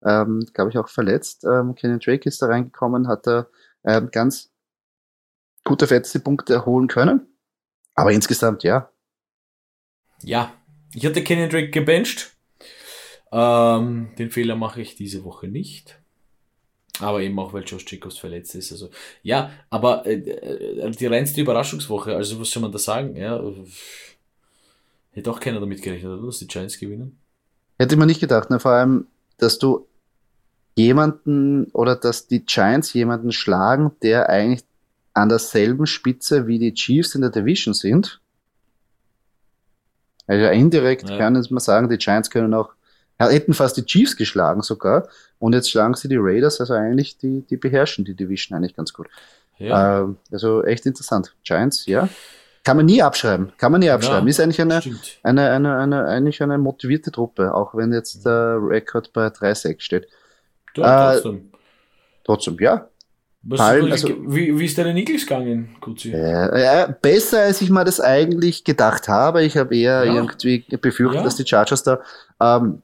[0.03, 1.45] ähm, glaube ich, auch verletzt.
[1.45, 3.47] Ähm, Kenyon Drake ist da reingekommen, hat da
[3.83, 4.51] ähm, ganz
[5.63, 7.27] gute Fantasy-Punkte erholen können.
[7.95, 8.89] Aber insgesamt, ja.
[10.21, 10.53] Ja,
[10.93, 12.35] ich hatte Kenyon Drake gebencht.
[13.31, 15.99] Ähm, den Fehler mache ich diese Woche nicht.
[16.99, 18.71] Aber eben auch, weil Josh Jacobs verletzt ist.
[18.71, 18.89] Also,
[19.23, 23.15] ja, aber äh, äh, die reinste Überraschungswoche, also was soll man da sagen?
[23.15, 23.41] Ja,
[25.11, 26.25] hätte auch keiner damit gerechnet, oder?
[26.25, 27.17] Dass die Giants gewinnen.
[27.77, 28.59] Hätte man nicht gedacht, ne?
[28.59, 29.87] vor allem, dass du
[30.75, 34.63] jemanden oder dass die Giants jemanden schlagen, der eigentlich
[35.13, 38.21] an derselben Spitze wie die Chiefs in der Division sind.
[40.27, 41.17] Also indirekt ja.
[41.17, 42.71] kann man sagen, die Giants können auch
[43.19, 45.07] hätten fast die Chiefs geschlagen sogar.
[45.39, 48.93] Und jetzt schlagen sie die Raiders, also eigentlich, die, die beherrschen die Division eigentlich ganz
[48.93, 49.07] gut.
[49.57, 50.01] Ja.
[50.01, 51.33] Ähm, also echt interessant.
[51.43, 52.09] Giants, ja.
[52.63, 53.51] Kann man nie abschreiben.
[53.57, 54.25] Kann man nie abschreiben.
[54.25, 54.81] Ja, ist eigentlich eine,
[55.21, 60.07] eine, eine, eine, eigentlich eine motivierte Truppe, auch wenn jetzt der Rekord bei 3-6 steht.
[60.75, 61.35] Ja, trotzdem.
[61.35, 61.57] Äh,
[62.23, 62.89] trotzdem, ja.
[63.47, 66.11] Palm, also, wie, wie ist deine Eagles gegangen, Kutzi?
[66.11, 69.43] Äh, besser, als ich mal das eigentlich gedacht habe.
[69.43, 70.15] Ich habe eher ja.
[70.15, 71.99] irgendwie befürchtet, dass die Chargers da
[72.41, 72.81] ähm,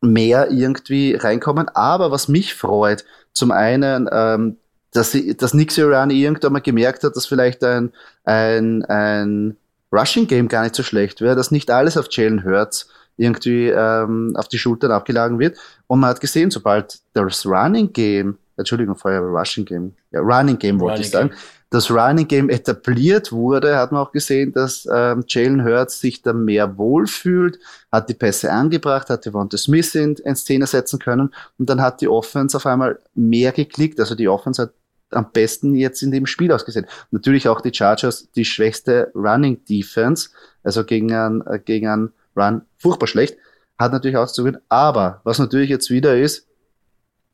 [0.00, 1.68] mehr irgendwie reinkommen.
[1.68, 4.56] Aber was mich freut, zum einen, ähm,
[4.92, 7.92] dass, sie, dass Nick Sirianni irgendwann mal gemerkt hat, dass vielleicht ein,
[8.24, 9.56] ein, ein
[9.92, 14.34] Rushing Game gar nicht so schlecht wäre, dass nicht alles auf Jalen Hurts irgendwie ähm,
[14.36, 15.58] auf die Schultern abgeladen wird.
[15.86, 20.80] Und man hat gesehen, sobald das Running Game, Entschuldigung, vorher Rushing Game, ja, Running Game
[20.80, 21.38] wollte ich sagen, Game
[21.70, 26.32] das Running Game etabliert wurde, hat man auch gesehen, dass ähm, Jalen Hurts sich da
[26.32, 27.60] mehr wohlfühlt,
[27.92, 32.00] hat die Pässe angebracht, hat Devonta Smith in, in Szene setzen können und dann hat
[32.00, 34.00] die Offense auf einmal mehr geklickt.
[34.00, 34.72] Also die Offense hat
[35.10, 36.86] am besten jetzt in dem Spiel ausgesehen.
[37.12, 40.30] Natürlich auch die Chargers, die schwächste Running Defense,
[40.64, 43.36] also gegen einen, äh, gegen einen Run furchtbar schlecht,
[43.78, 44.50] hat natürlich auch zu.
[44.68, 46.46] Aber was natürlich jetzt wieder ist,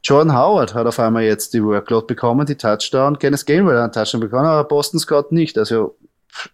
[0.02, 3.18] Jordan Howard hat auf einmal jetzt die Workload bekommen, die Touchdown.
[3.18, 5.58] Kenneth Gainwell hat einen Touchdown bekommen, aber Boston Scott nicht.
[5.58, 5.96] Also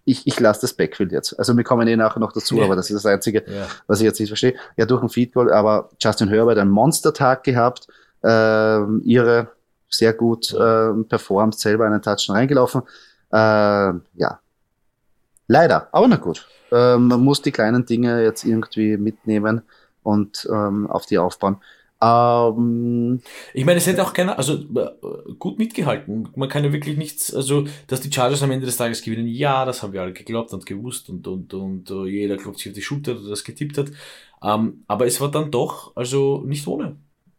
[0.04, 1.38] ich, ich lasse das Backfield jetzt.
[1.38, 2.64] Also wir kommen eh nachher noch dazu, ja.
[2.64, 3.66] aber das ist das Einzige, ja.
[3.86, 4.54] was ich jetzt nicht verstehe.
[4.76, 7.88] Ja, durch ein Feed Goal, aber Justin Herbert einen Monster-Tag gehabt,
[8.22, 9.48] äh, ihre
[9.88, 12.82] sehr gut äh, performt, selber einen Touchdown reingelaufen.
[13.30, 14.40] Äh, ja.
[15.48, 16.46] Leider, aber na gut.
[16.70, 19.62] Ähm, man muss die kleinen Dinge jetzt irgendwie mitnehmen
[20.02, 21.58] und ähm, auf die aufbauen.
[22.02, 23.20] Ähm,
[23.54, 26.28] ich meine, es hätte auch keiner, also äh, gut mitgehalten.
[26.34, 29.64] Man kann ja wirklich nichts, also dass die Chargers am Ende des Tages gewinnen, ja,
[29.64, 32.74] das haben wir alle geglaubt und gewusst und, und, und uh, jeder glaubt sich auf
[32.74, 33.92] die Schulter, der das getippt hat.
[34.42, 36.96] Ähm, aber es war dann doch, also nicht ohne.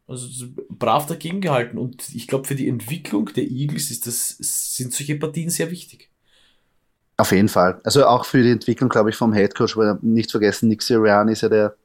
[0.07, 4.93] Also brav dagegen gehalten und ich glaube, für die Entwicklung der Eagles ist das, sind
[4.93, 6.09] solche Partien sehr wichtig.
[7.17, 7.81] Auf jeden Fall.
[7.83, 11.41] Also auch für die Entwicklung, glaube ich, vom Headcoach, weil nicht vergessen, Nick Sirianni ist
[11.41, 11.75] ja der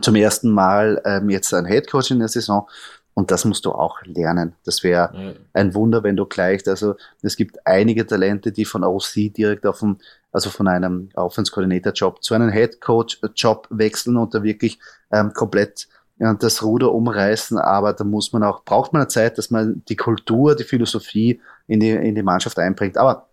[0.00, 2.68] zum ersten Mal ähm, jetzt ein Headcoach in der Saison.
[3.14, 4.54] Und das musst du auch lernen.
[4.64, 5.32] Das wäre ja.
[5.52, 9.80] ein Wunder, wenn du gleich, also es gibt einige Talente, die von OC direkt auf
[9.80, 9.96] dem,
[10.30, 11.52] also von einem Offense
[11.94, 14.78] Job zu einem Head Coach Job wechseln und da wirklich
[15.10, 17.58] ähm, komplett ja, das Ruder umreißen.
[17.58, 21.40] Aber da muss man auch, braucht man eine Zeit, dass man die Kultur, die Philosophie
[21.66, 22.96] in die, in die Mannschaft einbringt.
[22.96, 23.28] Aber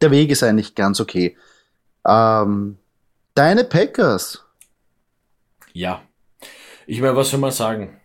[0.00, 1.36] der Weg ist eigentlich ganz okay.
[2.06, 2.78] Ähm,
[3.34, 4.43] deine Packers,
[5.74, 6.02] ja.
[6.86, 8.00] Ich meine, was soll man sagen?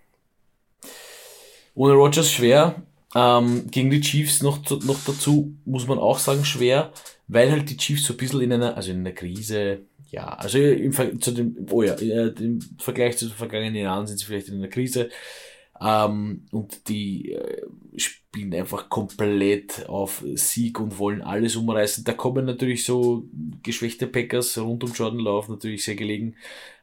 [1.76, 2.84] Ohne Rogers schwer.
[3.16, 6.92] Ähm, gegen die Chiefs noch, noch dazu muss man auch sagen schwer,
[7.28, 10.60] weil halt die Chiefs so ein bisschen in einer, also in einer Krise, ja, also
[10.60, 14.50] im, Ver zu dem, oh ja, im Vergleich zu den vergangenen Jahren sind sie vielleicht
[14.50, 15.10] in einer Krise.
[15.82, 17.62] Ähm, und die äh,
[17.96, 22.04] spielen einfach komplett auf Sieg und wollen alles umreißen.
[22.04, 23.24] Da kommen natürlich so
[23.64, 26.36] geschwächte Packers rund um Jordan Love natürlich sehr gelegen.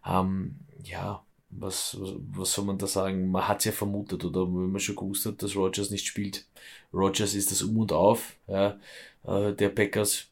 [0.05, 3.31] Ähm, ja, was, was soll man da sagen?
[3.31, 6.47] Man hat es ja vermutet oder wenn man schon gewusst hat, dass Rogers nicht spielt.
[6.93, 8.79] Rogers ist das Um und Auf ja,
[9.25, 10.27] äh, der Packers.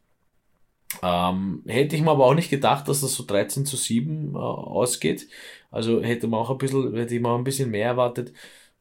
[1.03, 4.39] Ähm, hätte ich mir aber auch nicht gedacht, dass das so 13 zu 7 äh,
[4.39, 5.29] ausgeht.
[5.71, 8.33] Also hätte man auch ein bisschen, hätte ich mir auch ein bisschen mehr erwartet.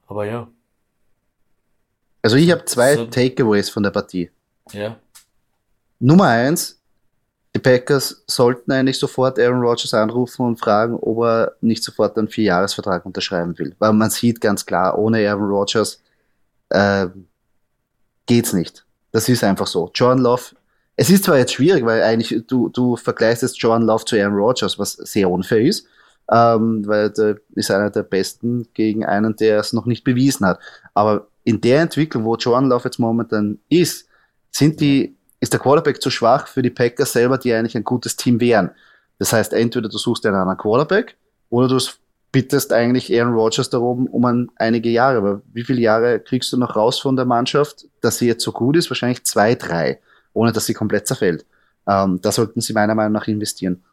[0.07, 0.47] Aber ja.
[2.21, 4.29] Also ich habe zwei so, Takeaways von der Partie.
[4.71, 4.99] Ja.
[5.99, 6.82] Nummer eins,
[7.55, 12.27] die Packers sollten eigentlich sofort Aaron Rodgers anrufen und fragen, ob er nicht sofort einen
[12.27, 13.75] Vierjahresvertrag unterschreiben will.
[13.77, 16.01] Weil man sieht ganz klar, ohne Aaron Rodgers
[16.69, 17.07] äh,
[18.25, 18.85] geht's nicht.
[19.11, 19.91] Das ist einfach so.
[19.93, 20.55] John Love,
[20.95, 24.35] es ist zwar jetzt schwierig, weil eigentlich du, du vergleichst jetzt John Love zu Aaron
[24.35, 25.85] Rodgers, was sehr unfair ist,
[26.31, 30.59] ähm, weil der ist einer der besten gegen einen, der es noch nicht bewiesen hat.
[30.95, 34.07] Aber in der Entwicklung, wo John Love jetzt momentan ist,
[34.49, 38.15] sind die ist der Quarterback zu schwach für die Packers selber, die eigentlich ein gutes
[38.15, 38.71] Team wären.
[39.19, 41.17] Das heißt, entweder du suchst einen anderen Quarterback
[41.49, 41.77] oder du
[42.31, 45.17] bittest eigentlich Aaron Rodgers darum um ein, einige Jahre.
[45.17, 48.53] Aber wie viele Jahre kriegst du noch raus von der Mannschaft, dass sie jetzt so
[48.53, 48.89] gut ist?
[48.89, 49.99] Wahrscheinlich zwei, drei,
[50.31, 51.45] ohne dass sie komplett zerfällt.
[51.87, 53.83] Ähm, da sollten sie meiner Meinung nach investieren.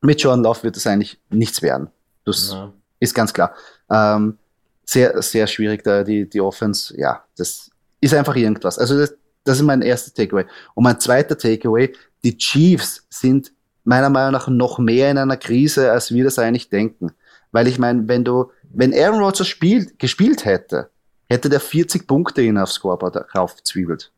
[0.00, 1.88] Mit Jordan Love wird es eigentlich nichts werden.
[2.24, 2.72] Das ja.
[2.98, 3.54] ist ganz klar.
[3.88, 4.38] Ähm,
[4.84, 8.76] sehr, sehr schwierig, da die, die Offense, ja, das ist einfach irgendwas.
[8.76, 10.44] Also das, das ist mein erster Takeaway.
[10.74, 11.92] Und mein zweiter Takeaway,
[12.24, 13.52] die Chiefs sind
[13.84, 17.12] meiner Meinung nach noch mehr in einer Krise, als wir das eigentlich denken.
[17.52, 20.90] Weil ich meine, wenn du, wenn Aaron Rodgers spielt, gespielt hätte,
[21.28, 24.12] hätte der 40 Punkte ihn aufs Scoreboard raufzwiebelt.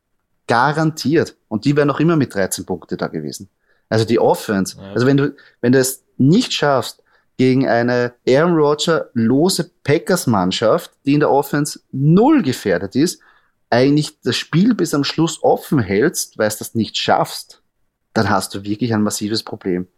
[0.47, 1.37] Garantiert.
[1.49, 3.49] Und die wären noch immer mit 13 Punkte da gewesen.
[3.89, 4.77] Also die Offense.
[4.79, 4.93] Ja.
[4.93, 7.03] Also wenn du, wenn du es nicht schaffst,
[7.37, 13.21] gegen eine Aaron Rodgers lose Packers Mannschaft, die in der Offense null gefährdet ist,
[13.73, 17.63] eigentlich das Spiel bis am Schluss offen hältst, weil du das nicht schaffst,
[18.13, 19.89] dann hast du wirklich ein massives Problem.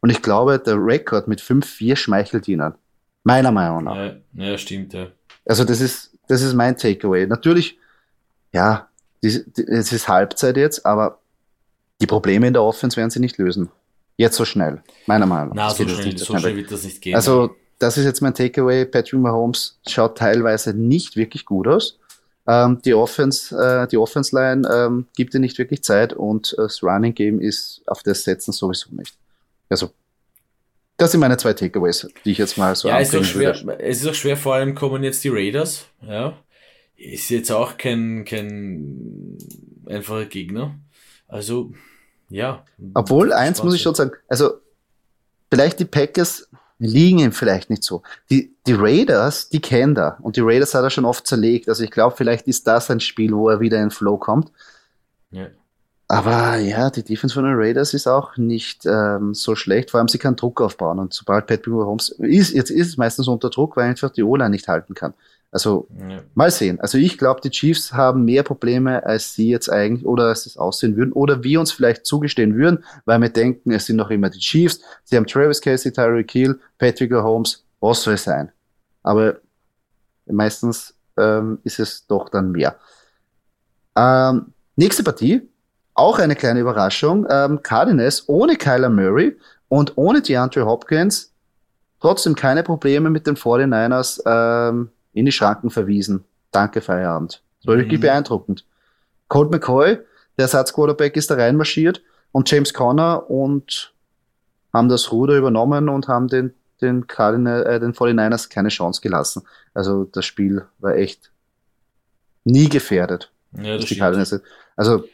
[0.00, 2.74] Und ich glaube, der Rekord mit 5-4 schmeichelt ihnen.
[3.24, 3.96] Meiner Meinung nach.
[3.96, 5.08] Ja, ja, stimmt, ja.
[5.46, 7.26] Also das ist, das ist mein Takeaway.
[7.26, 7.78] Natürlich,
[8.52, 8.88] ja,
[9.22, 11.20] es ist Halbzeit jetzt, aber
[12.00, 13.70] die Probleme in der Offense werden sie nicht lösen.
[14.18, 15.68] Jetzt so schnell, meiner Meinung nach.
[15.68, 17.14] Na, so schnell, so schnell wird das nicht gehen.
[17.14, 18.84] Also, das ist jetzt mein Takeaway.
[18.84, 21.98] Patrick Mahomes schaut teilweise nicht wirklich gut aus.
[22.48, 26.62] Ähm, die Offense, äh, die Offense Line ähm, gibt dir nicht wirklich Zeit und äh,
[26.62, 29.14] das Running Game ist auf das Setzen sowieso nicht.
[29.68, 29.90] Also
[30.96, 34.00] das sind meine zwei Takeaways, die ich jetzt mal so Ja, ist auch schwer, es
[34.00, 36.38] ist auch schwer, vor allem kommen jetzt die Raiders, ja.
[36.96, 39.36] Ist jetzt auch kein, kein
[39.86, 40.76] einfacher Gegner.
[41.28, 41.72] Also,
[42.30, 42.64] ja.
[42.94, 44.54] Obwohl, eins muss ich schon sagen, also
[45.50, 48.02] vielleicht die Packers liegen ihm vielleicht nicht so.
[48.30, 50.18] Die, die Raiders, die kennt er.
[50.20, 51.68] Und die Raiders hat er schon oft zerlegt.
[51.68, 54.52] Also ich glaube, vielleicht ist das ein Spiel, wo er wieder in Flow kommt.
[55.30, 55.46] Ja.
[56.08, 59.90] Aber ja, die Defense von den Raiders ist auch nicht ähm, so schlecht.
[59.90, 61.00] Vor allem, sie kann Druck aufbauen.
[61.00, 64.50] Und sobald Patrick Mahomes ist, jetzt ist es meistens unter Druck, weil einfach die O-Line
[64.50, 65.14] nicht halten kann.
[65.50, 66.20] Also ja.
[66.34, 66.80] mal sehen.
[66.80, 70.56] Also ich glaube, die Chiefs haben mehr Probleme, als sie jetzt eigentlich oder als es
[70.56, 74.28] aussehen würden oder wir uns vielleicht zugestehen würden, weil wir denken, es sind noch immer
[74.28, 74.80] die Chiefs.
[75.04, 78.50] Sie haben Travis Casey, Tyreek Hill, Patrick Holmes, was soll es sein?
[79.02, 79.36] Aber
[80.26, 82.76] meistens ähm, ist es doch dann mehr.
[83.96, 85.48] Ähm, nächste Partie,
[85.94, 87.26] auch eine kleine Überraschung.
[87.30, 89.36] Ähm, Cardinals ohne Kyler Murray
[89.68, 91.32] und ohne DeAndre Hopkins
[92.00, 96.24] trotzdem keine Probleme mit den 49ers ähm, in die Schranken verwiesen.
[96.52, 97.42] Danke, Feierabend.
[97.60, 97.80] Das war mhm.
[97.80, 98.64] wirklich beeindruckend.
[99.28, 99.98] Colt McCoy,
[100.38, 102.02] der Ersatzquarterback, ist da reinmarschiert
[102.32, 103.94] und James Conner und
[104.72, 109.42] haben das Ruder übernommen und haben den, den, Cardinal, äh, den 49ers keine Chance gelassen.
[109.72, 111.30] Also das Spiel war echt
[112.44, 113.32] nie gefährdet.
[113.52, 114.38] Ja, das die Cardinals.
[114.76, 115.04] Also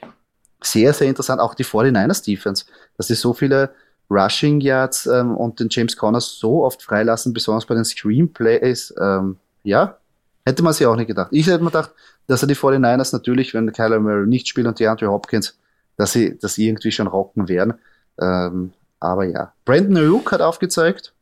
[0.61, 1.41] sehr, sehr interessant.
[1.41, 2.65] Auch die 49ers Defense,
[2.97, 3.71] dass sie so viele
[4.11, 8.93] Rushing Yards ähm, und den James Conner so oft freilassen, besonders bei den Screenplays.
[9.01, 9.99] Ähm, ja,
[10.45, 11.29] hätte man sich auch nicht gedacht.
[11.33, 11.93] Ich hätte mir gedacht,
[12.27, 15.59] dass er die 49ers natürlich, wenn Kyler Murray nicht spielt und die Andrew Hopkins,
[15.97, 17.75] dass sie das irgendwie schon rocken werden.
[18.21, 21.13] Ähm, aber ja, Brandon Ayuk hat aufgezeigt,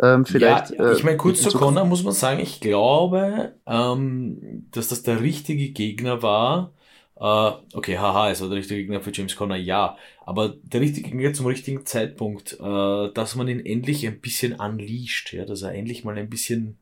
[0.00, 0.70] ähm, vielleicht.
[0.70, 5.02] Ja, ich meine, kurz äh, zu Connor muss man sagen, ich glaube, ähm, dass das
[5.02, 6.72] der richtige Gegner war.
[7.16, 9.96] Äh, okay, haha, es war der richtige Gegner für James Conner, ja.
[10.24, 15.32] Aber der richtige Gegner zum richtigen Zeitpunkt, äh, dass man ihn endlich ein bisschen unleasht,
[15.32, 16.78] ja, dass er endlich mal ein bisschen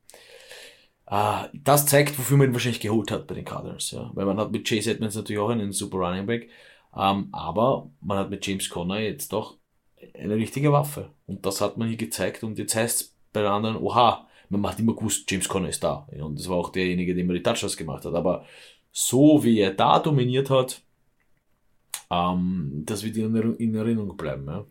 [1.07, 4.11] äh, das zeigt, wofür man ihn wahrscheinlich geholt hat bei den Cardinals, ja.
[4.15, 6.49] Weil man hat mit Chase Edmonds natürlich auch einen super Running Back,
[6.97, 9.57] ähm, aber man hat mit James Conner jetzt doch
[10.15, 11.11] eine richtige Waffe.
[11.27, 14.61] Und das hat man hier gezeigt und jetzt heißt es bei den anderen, oha, man
[14.61, 16.07] macht immer gewusst, James Conner ist da.
[16.21, 18.15] Und das war auch derjenige, der immer die Touchdowns gemacht hat.
[18.15, 18.45] Aber
[18.93, 20.83] so wie er da dominiert hat,
[22.11, 24.47] ähm, das wird in Erinnerung bleiben.
[24.47, 24.65] Ja.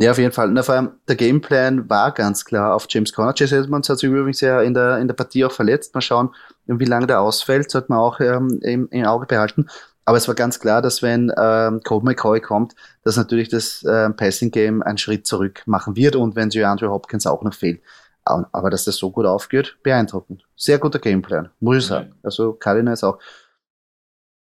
[0.00, 0.50] Ja, auf jeden Fall.
[0.50, 3.32] Na, vor allem, der Gameplan war ganz klar auf James Conner.
[3.34, 5.94] Jesse Edmonds hat sich übrigens ja in der, in der Partie auch verletzt.
[5.94, 6.30] Mal schauen,
[6.66, 9.68] wie lange der ausfällt, sollte man auch ähm, im, im Auge behalten.
[10.04, 14.08] Aber es war ganz klar, dass wenn ähm, Colt McCoy kommt, dass natürlich das äh,
[14.10, 17.82] Passing Game einen Schritt zurück machen wird und wenn Andrew Hopkins auch noch fehlt.
[18.24, 20.46] Aber dass das so gut aufgeht, beeindruckend.
[20.54, 22.14] Sehr guter Gameplan, muss ich sagen.
[22.22, 23.18] Also Cardinals auch.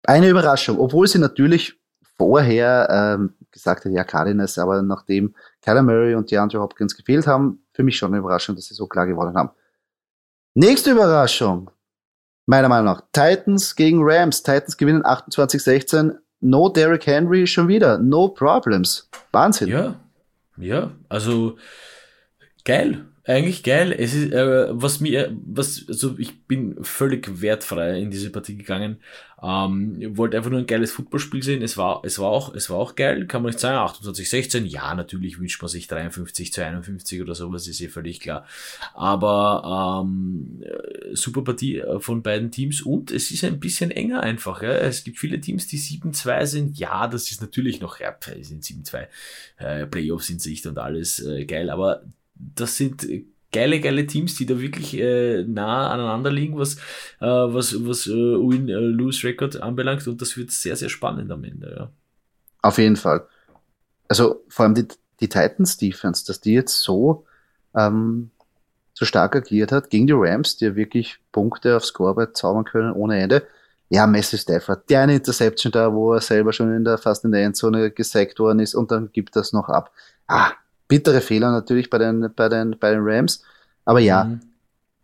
[0.04, 1.78] Eine Überraschung, obwohl sie natürlich
[2.16, 7.64] vorher ähm, gesagt hat, ja, Cardinals, aber nachdem Kyler Murray und DeAndre Hopkins gefehlt haben,
[7.72, 9.50] für mich schon eine Überraschung, dass sie so klar gewonnen haben.
[10.54, 11.70] Nächste Überraschung,
[12.46, 14.42] meiner Meinung nach, Titans gegen Rams.
[14.42, 16.16] Titans gewinnen 28-16.
[16.40, 17.98] No Derrick Henry schon wieder.
[17.98, 19.08] No problems.
[19.30, 19.68] Wahnsinn.
[19.68, 19.94] Ja,
[20.56, 21.56] ja, also
[22.64, 23.92] geil eigentlich geil.
[23.96, 28.98] Es ist, äh, was mir, was, also ich bin völlig wertfrei in diese Partie gegangen.
[29.40, 31.62] Ähm, wollte einfach nur ein geiles Footballspiel sehen.
[31.62, 33.76] Es war, es war auch, es war auch geil, kann man nicht sagen.
[33.76, 38.20] 28, 16, ja, natürlich wünscht man sich 53 zu 51 oder sowas, ist eh völlig
[38.20, 38.44] klar.
[38.94, 40.62] Aber ähm,
[41.12, 44.62] super Partie äh, von beiden Teams und es ist ein bisschen enger einfach.
[44.62, 44.72] Ja.
[44.72, 46.78] Es gibt viele Teams, die 7-2 sind.
[46.78, 49.06] Ja, das ist natürlich noch, ja, sind 7-2
[49.58, 52.02] äh, Playoffs in Sicht und alles äh, geil, aber
[52.54, 53.06] das sind
[53.52, 56.76] geile, geile Teams, die da wirklich äh, nah aneinander liegen, was,
[57.20, 61.90] äh, was, was äh, Win-Lose-Record anbelangt und das wird sehr, sehr spannend am Ende, ja.
[62.62, 63.26] Auf jeden Fall.
[64.08, 64.86] Also vor allem die,
[65.20, 67.26] die Titans Defense, dass die jetzt so,
[67.76, 68.30] ähm,
[68.94, 72.92] so stark agiert hat gegen die Rams, die ja wirklich Punkte aufs Scoreboard zaubern können
[72.92, 73.46] ohne Ende.
[73.88, 77.32] Ja, Messi Stafford, der eine Interception da, wo er selber schon in der, fast in
[77.32, 79.92] der Endzone gesackt worden ist und dann gibt das noch ab.
[80.26, 80.52] Ah,
[80.92, 83.42] bittere Fehler natürlich bei den, bei den, bei den Rams.
[83.86, 84.40] Aber ja, mhm.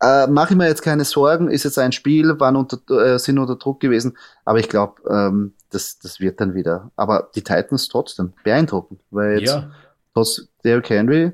[0.03, 3.39] äh, mache ich mir jetzt keine Sorgen, ist jetzt ein Spiel, waren unter, äh, sind
[3.39, 6.91] unter Druck gewesen, aber ich glaube, ähm, das, das wird dann wieder.
[6.97, 9.71] Aber die Titans trotzdem beeindruckend, weil jetzt ja.
[10.13, 11.33] trotz Derrick Henry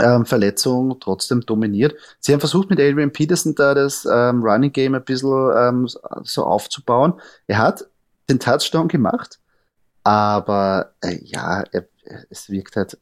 [0.00, 1.96] ähm, Verletzung trotzdem dominiert.
[2.20, 5.88] Sie haben versucht mit Adrian Peterson da das ähm, Running Game ein bisschen ähm,
[6.22, 7.14] so aufzubauen.
[7.48, 7.84] Er hat
[8.30, 9.40] den Touchdown gemacht,
[10.04, 11.88] aber äh, ja, er,
[12.30, 12.96] es wirkt halt,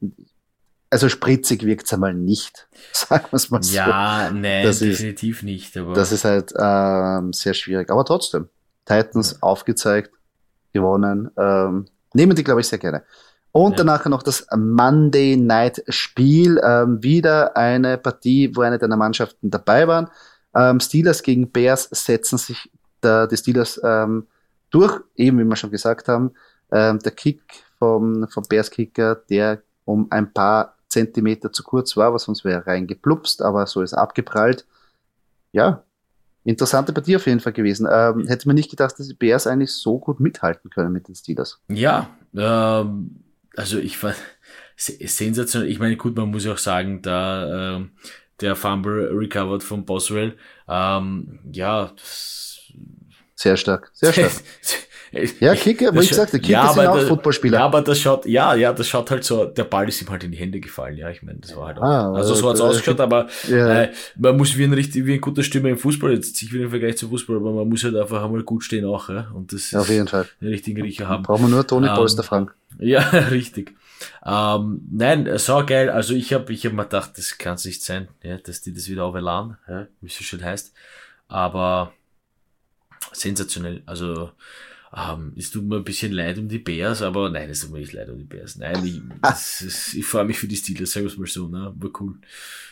[0.90, 3.74] also spritzig wirkt es einmal nicht, sagen wir es mal so.
[3.74, 5.76] Ja, nein, das definitiv ist, nicht.
[5.76, 7.90] Aber das ist halt ähm, sehr schwierig.
[7.90, 8.48] Aber trotzdem,
[8.84, 9.38] Titans ja.
[9.40, 10.10] aufgezeigt,
[10.72, 11.30] gewonnen.
[11.36, 13.04] Ähm, nehmen die, glaube ich, sehr gerne.
[13.52, 13.76] Und ja.
[13.78, 16.60] danach noch das Monday Night Spiel.
[16.62, 20.10] Ähm, wieder eine Partie, wo eine deiner Mannschaften dabei waren.
[20.54, 24.26] Ähm, Steelers gegen Bears setzen sich da, die Steelers ähm,
[24.70, 26.32] durch, eben wie wir schon gesagt haben.
[26.72, 27.42] Ähm, der Kick
[27.78, 32.66] vom, vom Bears Kicker, der um ein paar Zentimeter zu kurz war, was sonst wäre
[32.66, 34.64] reingeplupst, aber so ist abgeprallt.
[35.52, 35.84] Ja,
[36.44, 37.88] interessante Partie auf jeden Fall gewesen.
[37.90, 41.14] Ähm, hätte man nicht gedacht, dass die Bears eigentlich so gut mithalten können mit den
[41.14, 41.60] Steelers.
[41.68, 43.24] Ja, ähm,
[43.56, 44.14] also ich war
[44.76, 45.70] sensationell.
[45.70, 47.90] Ich meine, gut, man muss ja auch sagen, da ähm,
[48.40, 50.36] der Fumble recovered von Boswell,
[50.68, 51.92] ähm, ja,
[53.36, 54.32] sehr stark, sehr stark.
[55.40, 57.58] Ja, Kicker, aber ich sagte, Kicker ja, sind auch das, Footballspieler.
[57.58, 60.24] Ja, aber das schaut, ja, ja, das schaut halt so, der Ball ist ihm halt
[60.24, 62.60] in die Hände gefallen, ja, ich meine, das war halt auch, ah, also so hat's
[62.60, 63.82] äh, ausgeschaut, aber ja.
[63.82, 66.62] äh, man muss wie ein richtig, wie ein guter Stürmer im Fußball, jetzt ich will
[66.62, 69.52] im Vergleich zum Fußball, aber man muss halt einfach einmal gut stehen auch, ja, und
[69.52, 70.26] das ja, auf jeden Fall.
[70.40, 71.22] den richtigen Riecher haben.
[71.22, 72.50] Brauchen wir nur Toni ähm, Polster fragen.
[72.78, 73.00] Ja,
[73.30, 73.74] richtig.
[74.24, 75.90] Ähm, nein, so geil.
[75.90, 78.72] Also ich habe ich hab mir gedacht, das kann es nicht sein, ja, dass die
[78.72, 80.72] das wieder aufladen, ja, wie es so schön heißt.
[81.28, 81.92] Aber
[83.12, 83.82] sensationell.
[83.86, 84.30] Also
[84.96, 87.78] ähm, es tut mir ein bisschen leid um die Bears, aber nein, es tut mir
[87.78, 88.56] nicht leid um die Bears.
[88.56, 89.00] Nein, ich,
[89.66, 91.72] ist, ich freue mich für die Steelers, sagen wir es mal so, ne?
[91.76, 92.18] War cool.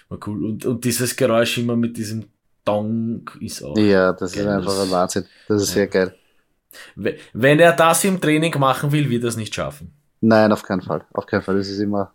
[0.08, 0.44] War cool.
[0.44, 2.26] Und, und dieses Geräusch immer mit diesem
[2.64, 3.76] Dong ist auch.
[3.76, 4.44] Ja, das geil.
[4.44, 5.24] ist einfach ein Wahnsinn.
[5.48, 5.74] Das ist ja.
[5.74, 6.14] sehr geil.
[6.94, 9.92] Wenn er das im Training machen will, wird er es nicht schaffen.
[10.20, 11.04] Nein, auf keinen Fall.
[11.12, 11.56] Auf keinen Fall.
[11.56, 12.12] Das ist immer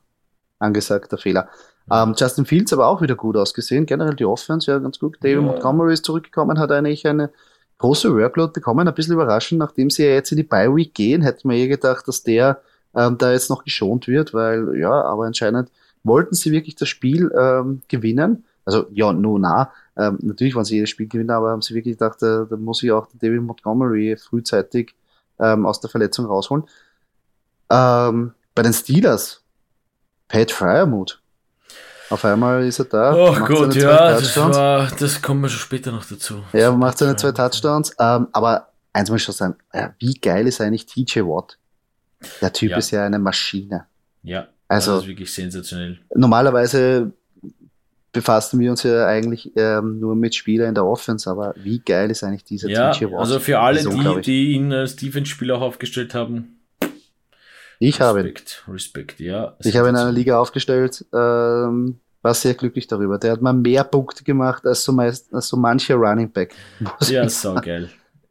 [0.58, 1.50] angesagter Fehler.
[1.92, 3.86] Ähm, Justin Fields aber auch wieder gut ausgesehen.
[3.86, 5.18] Generell die Offense, ja, ganz gut.
[5.22, 5.42] David ja.
[5.42, 7.30] Montgomery ist zurückgekommen, hat eigentlich eine
[7.78, 8.88] große Workload bekommen.
[8.88, 11.68] Ein bisschen überraschend, nachdem sie ja jetzt in die Bye Week gehen, hätte man eh
[11.68, 12.62] gedacht, dass der
[12.96, 15.72] ähm, da jetzt noch geschont wird, weil, ja, aber anscheinend
[16.04, 18.46] wollten sie wirklich das Spiel ähm, gewinnen.
[18.66, 19.72] Also, ja, nur nah.
[19.96, 22.84] Ähm, natürlich wollen sie jedes Spiel gewinnen, aber haben sie wirklich gedacht, da, da muss
[22.84, 24.94] ich auch David Montgomery frühzeitig
[25.40, 26.64] ähm, aus der Verletzung rausholen.
[27.70, 29.44] Ähm, bei den Steelers,
[30.28, 31.22] Pat Fryermuth.
[32.10, 33.16] Auf einmal ist er da.
[33.16, 36.44] Oh Gott, ja, das, war, das kommen wir schon später noch dazu.
[36.54, 37.94] Ja, macht seine zwei Touchdowns.
[38.00, 39.56] Ähm, aber eins muss ich schon sagen,
[40.00, 41.58] wie geil ist eigentlich TJ Watt?
[42.42, 42.78] Der Typ ja.
[42.78, 43.86] ist ja eine Maschine.
[44.24, 46.00] Ja, also, das ist wirklich sensationell.
[46.16, 47.12] Normalerweise
[48.12, 52.10] befassen wir uns ja eigentlich ähm, nur mit Spielern in der Offense, aber wie geil
[52.10, 53.20] ist eigentlich dieser ja, TJ Watt?
[53.20, 56.57] Also für alle, die, die ihn als Defense-Spieler auch aufgestellt haben,
[57.80, 58.34] ich habe.
[58.68, 59.56] Respekt, ja.
[59.64, 63.18] Ich habe in einer Liga aufgestellt, ähm, war sehr glücklich darüber.
[63.18, 66.56] Der hat mal mehr Punkte gemacht als so, meist, als so manche Running Back.
[67.08, 67.90] Ja, so geil.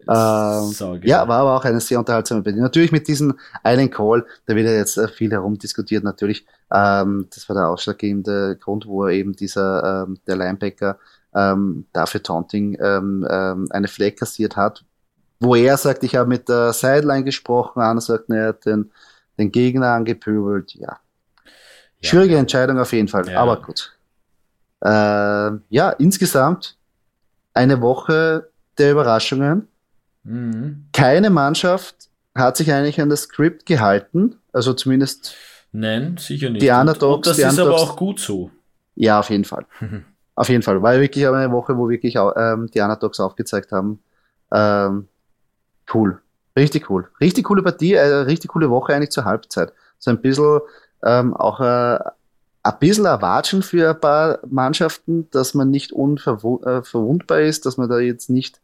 [0.08, 2.60] Ähm, so ja, war aber auch eine sehr unterhaltsame Partie.
[2.60, 3.34] Natürlich mit diesem
[3.64, 6.46] einen Call, da wird ja jetzt äh, viel herumdiskutiert, natürlich.
[6.72, 10.98] Ähm, das war der ausschlaggebende Grund, wo eben dieser, ähm, der Linebacker
[11.34, 14.84] ähm, dafür Taunting ähm, ähm, eine Flag kassiert hat,
[15.40, 18.92] wo er sagt, ich habe mit der Sideline gesprochen, Anna sagt, er hat den
[19.38, 20.98] den Gegner angepöbelt, ja.
[22.02, 22.40] Schwierige ja.
[22.40, 23.40] Entscheidung auf jeden Fall, ja.
[23.40, 23.96] aber gut.
[24.80, 24.88] Äh,
[25.70, 26.76] ja, insgesamt
[27.54, 29.68] eine Woche der Überraschungen.
[30.24, 30.86] Mhm.
[30.92, 35.34] Keine Mannschaft hat sich eigentlich an das Skript gehalten, also zumindest.
[35.72, 36.62] Nein, sicher nicht.
[36.62, 37.16] Die Underdogs.
[37.16, 38.50] Und das die ist Underdogs, aber auch gut so.
[38.94, 39.66] Ja, auf jeden Fall.
[40.34, 40.82] auf jeden Fall.
[40.82, 44.00] War wirklich eine Woche, wo wirklich ähm, die Underdogs aufgezeigt haben.
[44.52, 45.08] Ähm,
[45.92, 46.20] cool.
[46.56, 47.08] Richtig cool.
[47.20, 49.72] Richtig coole Partie, äh, richtig coole Woche eigentlich zur Halbzeit.
[49.98, 50.60] So ein bisschen
[51.04, 51.98] ähm, auch äh,
[52.62, 57.88] ein bisschen erwatschen für ein paar Mannschaften, dass man nicht unverwundbar äh, ist, dass man
[57.88, 58.60] da jetzt nicht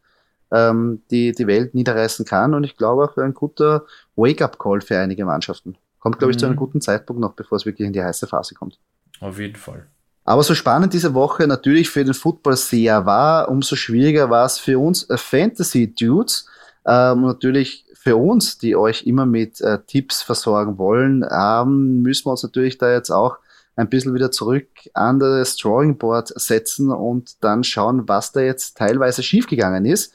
[0.50, 2.54] ähm, die, die Welt niederreißen kann.
[2.54, 3.84] Und ich glaube auch ein guter
[4.16, 5.76] Wake-up-Call für einige Mannschaften.
[5.98, 6.60] Kommt, glaube ich, zu einem mhm.
[6.60, 8.78] guten Zeitpunkt noch, bevor es wirklich in die heiße Phase kommt.
[9.20, 9.86] Auf jeden Fall.
[10.24, 14.58] Aber so spannend diese Woche natürlich für den Football sehr war, umso schwieriger war es
[14.58, 16.48] für uns äh, Fantasy-Dudes,
[16.86, 22.32] ähm, natürlich für uns, die euch immer mit äh, Tipps versorgen wollen, ähm, müssen wir
[22.32, 23.38] uns natürlich da jetzt auch
[23.76, 28.76] ein bisschen wieder zurück an das Drawing Board setzen und dann schauen, was da jetzt
[28.76, 30.14] teilweise schiefgegangen ist.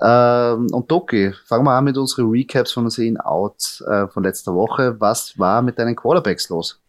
[0.00, 4.24] Ähm, und Doki, fangen wir an mit unseren Recaps von uns in Out äh, von
[4.24, 4.96] letzter Woche.
[5.00, 6.80] Was war mit deinen Quarterbacks los?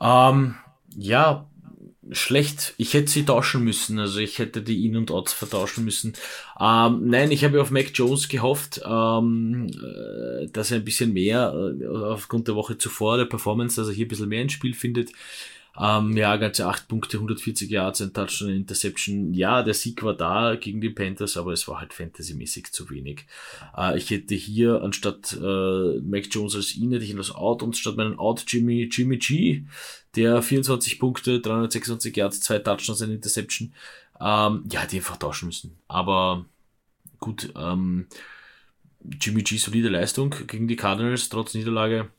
[0.00, 0.54] Ähm,
[0.96, 1.46] ja,
[2.14, 2.74] schlecht.
[2.76, 3.98] Ich hätte sie tauschen müssen.
[3.98, 6.14] Also ich hätte die In- und Outs vertauschen müssen.
[6.60, 11.52] Ähm, nein, ich habe auf Mac Jones gehofft, ähm, äh, dass er ein bisschen mehr
[11.52, 14.74] äh, aufgrund der Woche zuvor der Performance, dass er hier ein bisschen mehr ins Spiel
[14.74, 15.10] findet.
[15.78, 19.32] Ähm, ja, ganze 8 Punkte, 140 Yards, ein Touchdown, eine Interception.
[19.32, 23.24] Ja, der Sieg war da gegen die Panthers, aber es war halt fantasymäßig zu wenig.
[23.76, 27.62] Äh, ich hätte hier anstatt äh, Mac Jones als ihn, hätte ich ihn als Out
[27.62, 29.64] und statt meinen Out Jimmy, Jimmy G,
[30.16, 33.72] der 24 Punkte, 326 Yards, zwei Touchdowns, eine Interception.
[34.20, 35.76] Ähm, ja, die einfach tauschen müssen.
[35.88, 36.44] Aber
[37.18, 38.06] gut, ähm,
[39.20, 42.10] Jimmy G solide Leistung gegen die Cardinals, trotz Niederlage,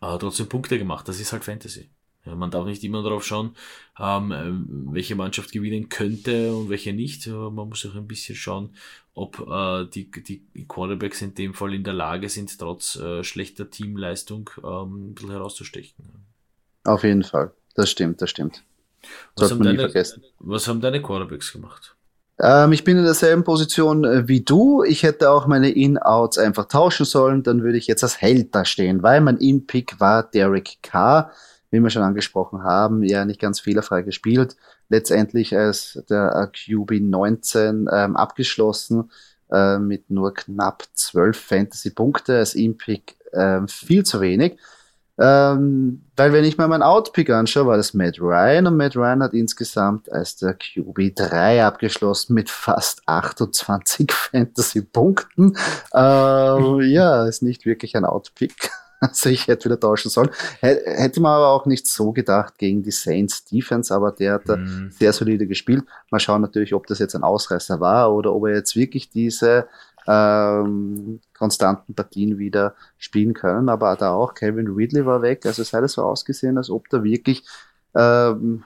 [0.00, 1.06] äh, trotzdem Punkte gemacht.
[1.08, 1.90] Das ist halt Fantasy.
[2.24, 3.54] Ja, man darf nicht immer darauf schauen,
[4.00, 7.26] ähm, welche Mannschaft gewinnen könnte und welche nicht.
[7.26, 8.70] Man muss auch ein bisschen schauen,
[9.12, 13.68] ob äh, die, die Quarterbacks in dem Fall in der Lage sind, trotz äh, schlechter
[13.68, 16.23] Teamleistung ähm, ein bisschen herauszustechen.
[16.84, 17.50] Auf jeden Fall.
[17.74, 18.62] Das stimmt, das stimmt.
[19.36, 19.92] Was haben, deine,
[20.38, 21.94] was haben, deine, Quarterbacks gemacht?
[22.40, 24.82] Ähm, ich bin in derselben Position äh, wie du.
[24.82, 27.42] Ich hätte auch meine In-Outs einfach tauschen sollen.
[27.42, 31.32] Dann würde ich jetzt als Held da stehen, weil mein In-Pick war Derek Carr
[31.74, 34.56] wie wir schon angesprochen haben, ja nicht ganz fehlerfrei gespielt.
[34.88, 39.10] Letztendlich als der QB 19 ähm, abgeschlossen.
[39.50, 44.56] äh, mit nur knapp 12 Fantasy-Punkte als Impick äh, viel zu wenig.
[45.16, 49.22] Ähm, weil wenn ich mal meinen Outpick anschaue, war das Matt Ryan und Matt Ryan
[49.22, 55.56] hat insgesamt als der QB3 abgeschlossen mit fast 28 Fantasy-Punkten.
[55.94, 58.70] Ähm, ja, ist nicht wirklich ein Outpick.
[59.00, 60.30] Also ich hätte wieder tauschen sollen.
[60.60, 64.56] Hätte man aber auch nicht so gedacht gegen die Saints Defense, aber der hat da
[64.56, 64.92] mhm.
[64.98, 65.84] sehr solide gespielt.
[66.10, 69.66] Mal schauen natürlich, ob das jetzt ein Ausreißer war oder ob er jetzt wirklich diese
[70.06, 73.68] ähm, konstanten Partien wieder spielen können.
[73.68, 75.46] Aber da auch Kevin Ridley war weg.
[75.46, 77.44] Also es hat so ausgesehen, als ob da wirklich
[77.94, 78.64] ähm,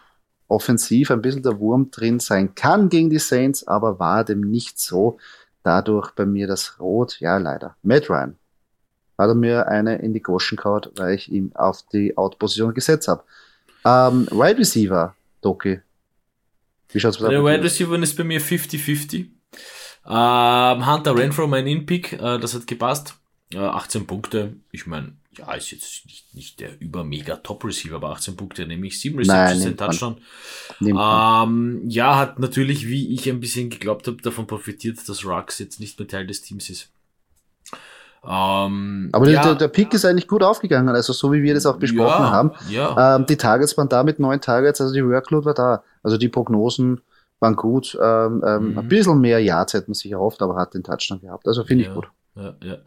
[0.49, 4.79] offensiv ein bisschen der Wurm drin sein kann gegen die Saints, aber war dem nicht
[4.79, 5.19] so.
[5.63, 7.77] Dadurch bei mir das Rot, ja leider.
[7.83, 8.37] Matt Ryan
[9.19, 13.09] hat er mir eine in die Goschen gehauen, weil ich ihm auf die Out-Position gesetzt
[13.09, 13.25] habe.
[13.85, 15.81] Ähm, Wide Receiver, Doki.
[16.91, 17.29] Wie schaut's aus?
[17.29, 19.27] Der Wide Receiver ist bei mir 50-50.
[20.09, 23.17] Ähm, Hunter Renfro, mein In-Pick, äh, das hat gepasst.
[23.53, 24.55] Äh, 18 Punkte.
[24.73, 29.01] Ich meine, ja, ist jetzt nicht, nicht der über mega Top-Receiver, aber 18 Punkte, nämlich
[29.01, 30.17] 7 Receptions, Touchdown.
[30.81, 35.79] Ähm, ja, hat natürlich, wie ich ein bisschen geglaubt habe, davon profitiert, dass Rux jetzt
[35.79, 36.91] nicht mehr Teil des Teams ist.
[38.25, 41.67] Ähm, aber ja, der, der Pick ist eigentlich gut aufgegangen, also so wie wir das
[41.67, 42.53] auch besprochen ja, haben.
[42.69, 43.17] Ja.
[43.17, 45.83] Ähm, die Targets waren da mit neun Targets, also die Workload war da.
[46.03, 47.01] Also die Prognosen
[47.41, 47.97] waren gut.
[48.01, 48.79] Ähm, ähm, mhm.
[48.79, 51.47] Ein bisschen mehr Yards hätte man sich erhofft, aber hat den Touchdown gehabt.
[51.47, 52.09] Also finde ich gut.
[52.35, 52.79] Ja, ja.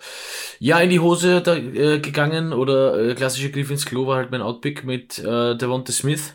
[0.59, 4.31] ja, in die Hose da, äh, gegangen oder äh, klassischer Griff ins Klo war halt
[4.31, 6.33] mein Outpick mit äh, Devonta Smith.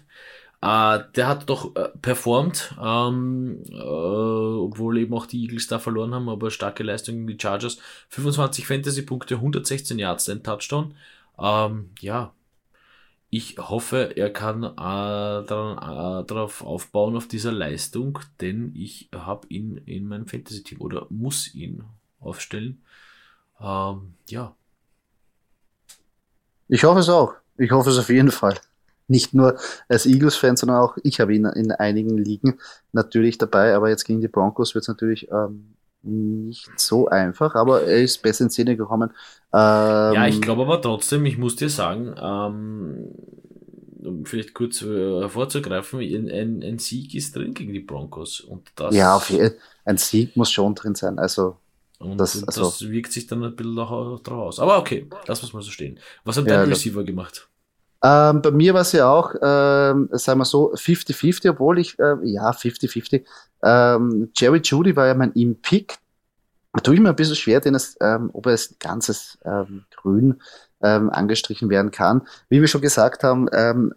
[0.61, 6.15] Äh, der hat doch äh, performt, ähm, äh, obwohl eben auch die Eagles da verloren
[6.15, 7.79] haben, aber starke Leistung gegen die Chargers.
[8.09, 10.95] 25 Fantasy-Punkte, 116 Yards, ein Touchdown.
[11.39, 12.33] Ähm, ja,
[13.37, 19.77] ich hoffe, er kann äh, äh, darauf aufbauen, auf dieser Leistung, denn ich habe ihn
[19.85, 21.85] in meinem Fantasy-Team oder muss ihn
[22.19, 22.83] aufstellen.
[23.61, 24.57] Ähm, ja.
[26.69, 27.35] Ich hoffe es auch.
[27.59, 28.59] Ich hoffe es auf jeden Fall.
[29.07, 32.59] Nicht nur als Eagles-Fan, sondern auch ich habe ihn in einigen Ligen
[32.93, 37.83] natürlich dabei, aber jetzt gegen die Broncos wird es natürlich ähm, nicht so einfach, aber
[37.83, 39.11] er ist besser in Szene gekommen.
[39.53, 43.09] Ähm, ja, ich glaube aber trotzdem, ich muss dir sagen, ähm,
[44.05, 48.41] um vielleicht kurz äh, hervorzugreifen, ein, ein, Sieg ist drin gegen die Broncos.
[48.41, 51.19] Und das, ja, jeden, ein Sieg muss schon drin sein.
[51.19, 51.57] Also,
[51.99, 54.61] und das, also, das wirkt sich dann ein bisschen drauf aus.
[54.61, 55.99] Aber okay, das muss man so stehen.
[56.25, 57.49] Was hat ja, dein Receiver gemacht?
[58.03, 62.17] Ähm, bei mir war es ja auch, ähm, sagen wir so, 50-50, obwohl ich, äh,
[62.25, 63.25] ja, 50-50.
[63.63, 65.99] Ähm, Jerry Judy war ja mein Im-Pick.
[66.75, 69.85] Da tue ich mir ein bisschen schwer, den es, ähm, ob er als ganzes ähm,
[69.97, 70.41] Grün
[70.83, 72.23] ähm, angestrichen werden kann.
[72.51, 73.95] Wie wir schon gesagt haben, ähm,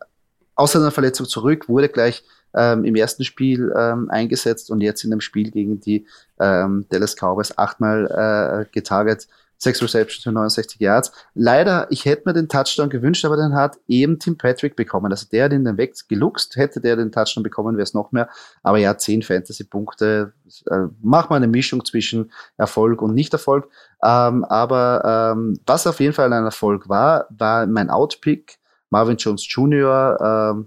[0.55, 5.51] aus seiner Verletzung zurück, wurde gleich im ersten Spiel eingesetzt und jetzt in dem Spiel
[5.51, 6.07] gegen die
[6.39, 9.27] Dallas Cowboys achtmal äh, getarget.
[9.59, 11.11] 6 Receptions für 69 Yards.
[11.35, 15.11] Leider, ich hätte mir den Touchdown gewünscht, aber den hat eben Tim Patrick bekommen.
[15.11, 16.55] Also der hat ihn dann weggeluchst.
[16.55, 18.29] Hätte der den Touchdown bekommen, wäre es noch mehr.
[18.63, 20.33] Aber ja, 10 Fantasy-Punkte.
[20.71, 23.69] Äh, mach mal eine Mischung zwischen Erfolg und Nicht-Erfolg.
[24.01, 28.59] Ähm, aber ähm, was auf jeden Fall ein Erfolg war, war mein Outpick.
[28.89, 30.65] Marvin Jones Jr., ähm,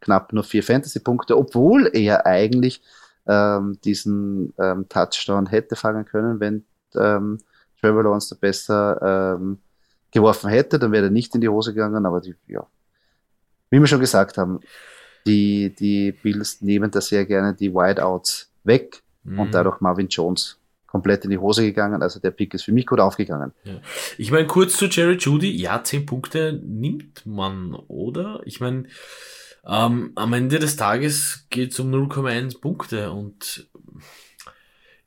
[0.00, 2.82] knapp nur vier Fantasy-Punkte, obwohl er eigentlich
[3.26, 6.64] ähm, diesen ähm, Touchdown hätte fangen können, wenn
[6.94, 7.38] ähm,
[7.80, 9.58] Trevor Lawrence da besser ähm,
[10.10, 12.66] geworfen hätte, dann wäre er nicht in die Hose gegangen, aber die, ja,
[13.70, 14.60] wie wir schon gesagt haben,
[15.26, 19.40] die, die Bills nehmen da sehr gerne die Wideouts weg mhm.
[19.40, 22.02] und dadurch Marvin Jones komplett in die Hose gegangen.
[22.02, 23.52] Also der Pick ist für mich gut aufgegangen.
[23.64, 23.80] Ja.
[24.16, 25.50] Ich meine, kurz zu Jerry Judy.
[25.50, 28.40] Ja, zehn Punkte nimmt man, oder?
[28.46, 28.84] Ich meine,
[29.66, 33.68] ähm, am Ende des Tages geht es um 0,1 Punkte und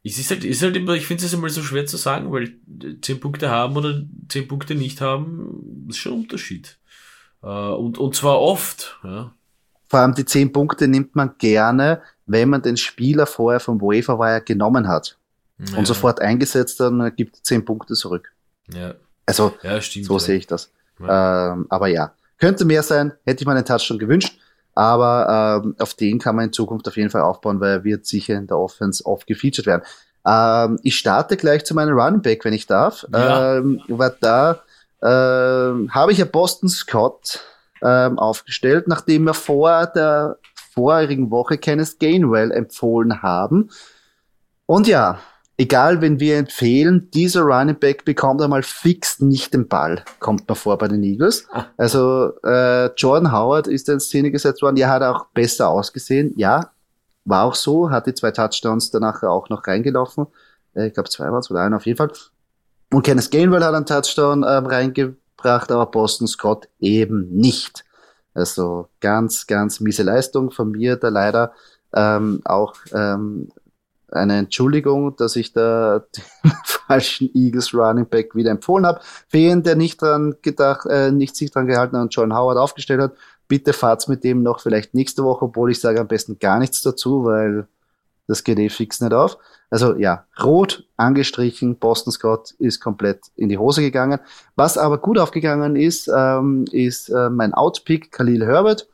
[0.04, 2.56] es ist halt, ist halt immer, ich finde es immer so schwer zu sagen, weil
[3.02, 6.78] 10 Punkte haben oder 10 Punkte nicht haben, ist schon ein Unterschied.
[7.43, 8.99] Äh, und, und zwar oft.
[9.04, 9.34] Ja.
[9.88, 14.41] Vor allem die 10 Punkte nimmt man gerne, wenn man den Spieler vorher vom Waiver
[14.41, 15.18] genommen hat
[15.60, 15.78] ja.
[15.78, 18.32] und sofort eingesetzt hat und gibt 10 Punkte zurück.
[18.74, 18.95] Ja.
[19.26, 20.72] Also, ja, stimmt, so sehe ich das.
[20.99, 24.38] Ähm, aber ja, könnte mehr sein, hätte ich mir einen Touchdown gewünscht.
[24.74, 28.06] Aber ähm, auf den kann man in Zukunft auf jeden Fall aufbauen, weil er wird
[28.06, 29.84] sicher in der Offense oft gefeatured werden.
[30.26, 33.06] Ähm, ich starte gleich zu meinem Running Back, wenn ich darf.
[33.12, 33.58] Ja.
[33.58, 34.60] Ähm, weil da
[35.02, 37.42] ähm, habe ich ja Boston Scott
[37.82, 40.38] ähm, aufgestellt, nachdem wir vor der
[40.74, 43.70] vorigen Woche Kenneth Gainwell empfohlen haben.
[44.66, 45.20] Und ja,
[45.62, 50.55] egal, wenn wir empfehlen, dieser Running Back bekommt einmal fix nicht den Ball, kommt mir
[50.55, 51.45] vor bei den Eagles.
[51.51, 51.66] Ah.
[51.78, 56.72] Also äh, Jordan Howard ist in Szene gesetzt worden, ja, hat auch besser ausgesehen, ja,
[57.26, 60.26] war auch so, hat die zwei Touchdowns danach auch noch reingelaufen.
[60.74, 62.12] Äh, ich glaube, zwei war es oder einer auf jeden Fall.
[62.91, 67.86] Und Kenneth Gainwell hat einen Touchdown ähm, reingebracht, aber Boston Scott eben nicht.
[68.34, 71.53] Also ganz, ganz miese Leistung von mir, da leider
[71.93, 73.49] ähm, auch ähm,
[74.12, 79.01] eine Entschuldigung, dass ich da den falschen Eagles Running Back wieder empfohlen habe.
[79.30, 82.57] Für jeden, der nicht dran gedacht, äh, nicht sich dran gehalten hat und John Howard
[82.57, 83.14] aufgestellt hat,
[83.47, 86.82] bitte fahrt's mit dem noch vielleicht nächste Woche, obwohl ich sage am besten gar nichts
[86.82, 87.68] dazu, weil
[88.28, 89.38] das geht eh fix nicht auf.
[89.70, 94.20] Also ja, rot angestrichen, Boston Scott ist komplett in die Hose gegangen.
[94.55, 98.88] Was aber gut aufgegangen ist, ähm, ist äh, mein Outpick Khalil Herbert.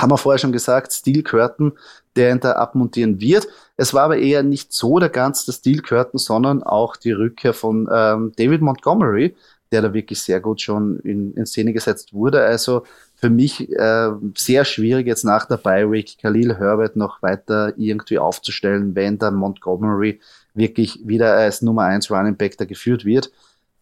[0.00, 1.72] Haben wir vorher schon gesagt, Steel Curtain,
[2.16, 3.48] der ihn da abmontieren wird.
[3.80, 7.88] Es war aber eher nicht so der ganze Steel Curtain, sondern auch die Rückkehr von
[7.90, 9.36] ähm, David Montgomery,
[9.70, 12.42] der da wirklich sehr gut schon in, in Szene gesetzt wurde.
[12.44, 12.82] Also
[13.14, 18.96] für mich äh, sehr schwierig jetzt nach der Bi-Week Khalil Herbert noch weiter irgendwie aufzustellen,
[18.96, 20.20] wenn dann Montgomery
[20.54, 23.30] wirklich wieder als Nummer 1 Running Back da geführt wird.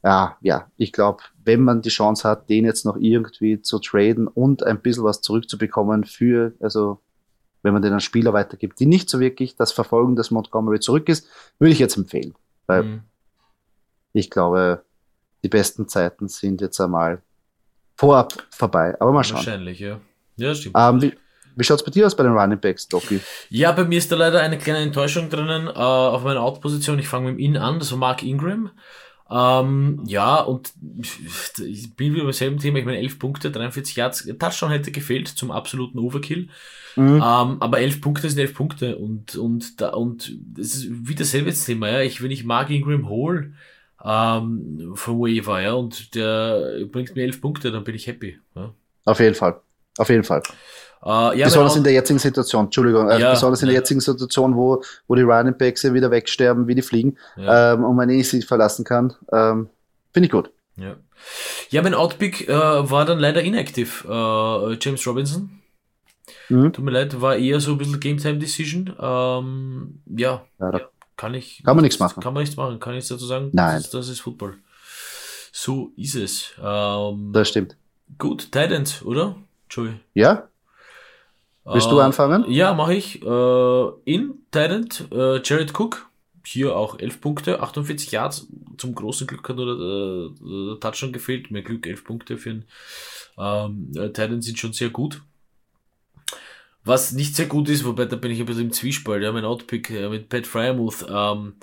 [0.04, 4.28] Ja, ja, ich glaube, wenn man die Chance hat, den jetzt noch irgendwie zu traden
[4.28, 7.00] und ein bisschen was zurückzubekommen für, also
[7.66, 11.08] wenn man den an Spieler weitergibt, die nicht so wirklich das verfolgen, dass Montgomery zurück
[11.08, 11.26] ist,
[11.58, 12.34] würde ich jetzt empfehlen.
[12.66, 13.00] Weil mhm.
[14.12, 14.82] ich glaube,
[15.42, 17.20] die besten Zeiten sind jetzt einmal
[17.96, 18.94] vorab vorbei.
[19.00, 19.38] Aber mal schauen.
[19.38, 20.00] Wahrscheinlich, ja.
[20.36, 20.76] Ja, stimmt.
[20.78, 21.12] Ähm, wie
[21.56, 23.18] wie schaut es bei dir aus bei den Running Backs, Doki?
[23.48, 26.98] Ja, bei mir ist da leider eine kleine Enttäuschung drinnen äh, auf meiner Out-Position.
[26.98, 28.70] Ich fange mit ihm in an, das war Mark Ingram.
[29.28, 30.72] Ähm, ja, und
[31.58, 32.78] ich bin wieder beim selben Thema.
[32.78, 34.28] Ich meine, 11 Punkte, 43 Yards.
[34.38, 36.48] Touchdown hätte gefehlt zum absoluten Overkill.
[36.94, 37.16] Mhm.
[37.16, 38.96] Ähm, aber 11 Punkte sind 11 Punkte.
[38.96, 41.88] Und, und, da, und das ist wieder dasselbe Thema.
[41.90, 42.00] Ja.
[42.02, 43.52] Ich, wenn ich Mark Ingram hole,
[44.04, 48.38] ähm, vom Waiver, ja, und der bringt mir elf Punkte, dann bin ich happy.
[48.54, 48.72] Ja.
[49.04, 49.60] Auf jeden Fall.
[49.98, 50.42] Auf jeden Fall.
[51.06, 54.56] Äh, ja, besonders in der jetzigen Situation, Entschuldigung, äh, ja, besonders in der jetzigen Situation,
[54.56, 58.42] wo, wo die Running Backs wieder wegsterben, wie die fliegen, ähm, und man eh sie
[58.42, 59.68] verlassen kann, ähm,
[60.12, 60.50] finde ich gut.
[60.76, 60.96] Ja.
[61.70, 64.04] Ja, mein Outpick äh, war dann leider inactive.
[64.04, 65.62] Äh, James Robinson.
[66.48, 66.72] Mhm.
[66.72, 68.94] Tut mir leid, war eher so ein bisschen Game Time Decision.
[69.00, 70.44] Ähm, ja.
[70.58, 70.80] ja,
[71.16, 71.62] kann ich.
[71.64, 72.22] Kann man nichts machen.
[72.22, 72.80] Kann man nichts machen.
[72.80, 73.50] Kann ich dazu sagen?
[73.52, 73.80] Nein.
[73.82, 74.54] Das, das ist Football.
[75.52, 76.52] So ist es.
[76.62, 77.76] Ähm, das stimmt.
[78.18, 79.36] Gut, Titans, oder?
[79.70, 79.94] Joey.
[80.14, 80.48] Ja.
[81.66, 82.44] Willst äh, du anfangen?
[82.48, 83.22] Ja, mache ich.
[83.22, 86.08] Äh, in Titan, äh, Jared Cook.
[86.44, 88.46] Hier auch 11 Punkte, 48 Yards.
[88.78, 91.50] Zum großen Glück hat nur der, äh, Touchdown gefehlt.
[91.50, 92.64] Mehr Glück, 11 Punkte für einen
[93.38, 95.22] ähm, äh, Titan sind schon sehr gut.
[96.84, 99.44] Was nicht sehr gut ist, wobei da bin ich ein bisschen im Zwiespalt, ja, mein
[99.44, 101.54] Outpick äh, mit Pat Fryermuth, ähm,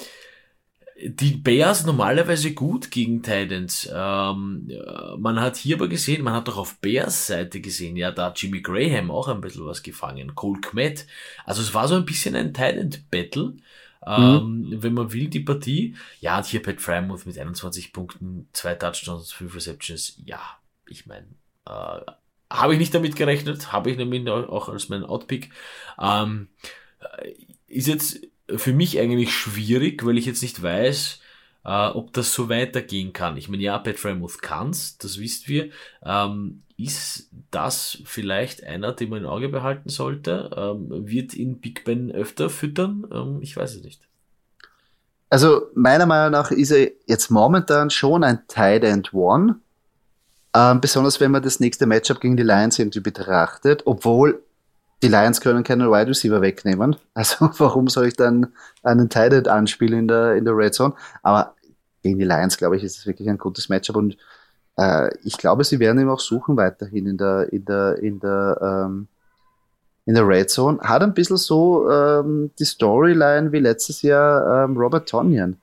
[1.02, 3.90] die Bears normalerweise gut gegen Titans.
[3.94, 4.72] Ähm,
[5.18, 8.42] man hat hier aber gesehen, man hat doch auf Bears Seite gesehen, ja, da hat
[8.42, 11.08] Jimmy Graham auch ein bisschen was gefangen, Cole Kmet.
[11.46, 13.54] Also es war so ein bisschen ein Titan-Battle.
[14.06, 14.84] Ähm, mhm.
[14.84, 15.96] Wenn man will, die Partie.
[16.20, 20.22] Ja, und hier Pat Frymouth mit 21 Punkten, zwei Touchdowns, fünf Receptions.
[20.26, 20.42] Ja,
[20.88, 21.28] ich meine,
[21.66, 22.02] äh,
[22.50, 25.52] habe ich nicht damit gerechnet, habe ich nämlich auch als mein Outpick.
[26.00, 26.50] Ähm,
[27.68, 28.20] ist jetzt
[28.56, 31.20] für mich eigentlich schwierig, weil ich jetzt nicht weiß,
[31.66, 33.38] äh, ob das so weitergehen kann.
[33.38, 35.70] Ich meine, ja, Pat Frymouth kann's, das wisst wir.
[36.04, 40.50] Ähm, ist das vielleicht einer, den man im Auge behalten sollte?
[40.56, 43.06] Ähm, wird ihn Big Ben öfter füttern?
[43.12, 44.02] Ähm, ich weiß es nicht.
[45.30, 49.56] Also meiner Meinung nach ist er jetzt momentan schon ein Tight End One.
[50.56, 54.44] Ähm, besonders wenn man das nächste Matchup gegen die Lions irgendwie betrachtet, obwohl
[55.04, 56.96] die Lions können keinen Wide Receiver wegnehmen.
[57.14, 60.94] Also warum soll ich dann einen Tight anspielen in der, in der Red Zone?
[61.22, 61.54] Aber
[62.02, 64.18] gegen die Lions, glaube ich, ist es wirklich ein gutes Matchup und
[64.78, 68.58] äh, ich glaube, sie werden ihn auch suchen weiterhin in der, in der, in der,
[68.62, 69.08] ähm,
[70.06, 70.80] in der Red Zone.
[70.82, 75.58] Hat ein bisschen so ähm, die Storyline wie letztes Jahr ähm, Robert Tonyan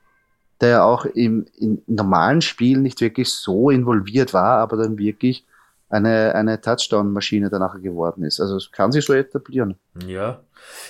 [0.61, 5.43] der auch im, im normalen Spiel nicht wirklich so involviert war, aber dann wirklich
[5.91, 8.39] eine, eine Touchdown-Maschine danach geworden ist.
[8.39, 9.75] Also es kann sich so etablieren.
[10.07, 10.41] Ja.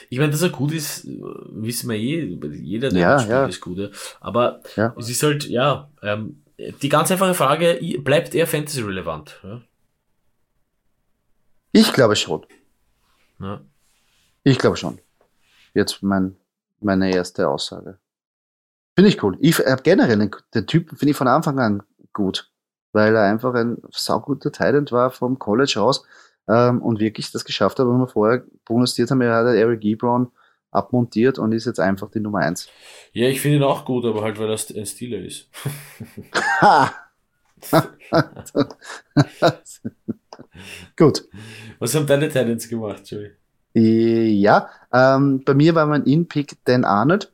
[0.09, 2.37] Ich meine, dass er gut ist, wissen wir eh.
[2.53, 3.45] Jeder, der ja, spielt, ja.
[3.45, 3.91] ist gut.
[4.19, 4.93] Aber ja.
[4.97, 6.43] es ist halt, ja, ähm,
[6.81, 9.39] die ganz einfache Frage, bleibt er Fantasy-relevant?
[9.43, 9.61] Ja?
[11.71, 12.45] Ich glaube schon.
[13.39, 13.61] Ja.
[14.43, 14.99] Ich glaube schon.
[15.73, 16.35] Jetzt mein,
[16.79, 17.97] meine erste Aussage.
[18.95, 19.37] Finde ich cool.
[19.39, 21.83] Ich habe generell den, den Typen, finde ich von Anfang an
[22.13, 22.50] gut,
[22.93, 26.05] weil er einfach ein sauguter Talent war vom College aus
[26.47, 29.21] ähm, und wirklich das geschafft hat, was wir vorher prognostiziert haben.
[29.21, 30.31] Er hat Eric Ebron
[30.71, 32.67] abmontiert und ist jetzt einfach die Nummer eins.
[33.13, 35.49] Ja, ich finde ihn auch gut, aber halt, weil er ein Stealer ist.
[40.97, 41.25] gut.
[41.79, 43.31] Was haben deine Talents gemacht, Joey?
[43.73, 47.31] Ja, ähm, bei mir war mein In-Pick Dan Arnold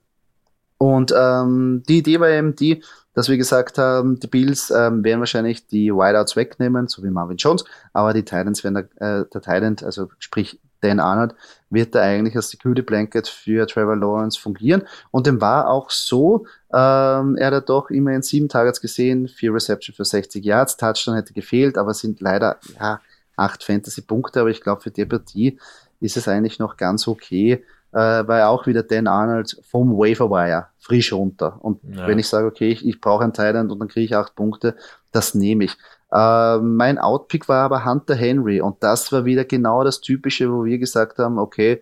[0.77, 2.83] Und ähm, die Idee war eben die,
[3.17, 7.37] dass wir gesagt haben, die Bills ähm, werden wahrscheinlich die Wideouts wegnehmen, so wie Marvin
[7.37, 11.33] Jones, aber die Titans werden der, äh, der Titan, also sprich Dan Arnold,
[11.71, 14.83] wird da eigentlich als Security Blanket für Trevor Lawrence fungieren.
[15.09, 19.95] Und dem war auch so, ähm, er hat doch immerhin sieben Targets gesehen, vier Reception
[19.95, 23.01] für 60 Yards, Touchdown hätte gefehlt, aber sind leider ja
[23.35, 25.57] acht Fantasy-Punkte, aber ich glaube für die Partie
[25.99, 31.13] ist es eigentlich noch ganz okay äh, weil auch wieder Dan Arnold vom Waferwire frisch
[31.13, 31.57] runter.
[31.59, 32.07] Und ja.
[32.07, 34.75] wenn ich sage, okay, ich, ich brauche einen Thailand und dann kriege ich acht Punkte,
[35.11, 35.77] das nehme ich.
[36.11, 40.63] Äh, mein Outpick war aber Hunter Henry und das war wieder genau das Typische, wo
[40.63, 41.81] wir gesagt haben, okay,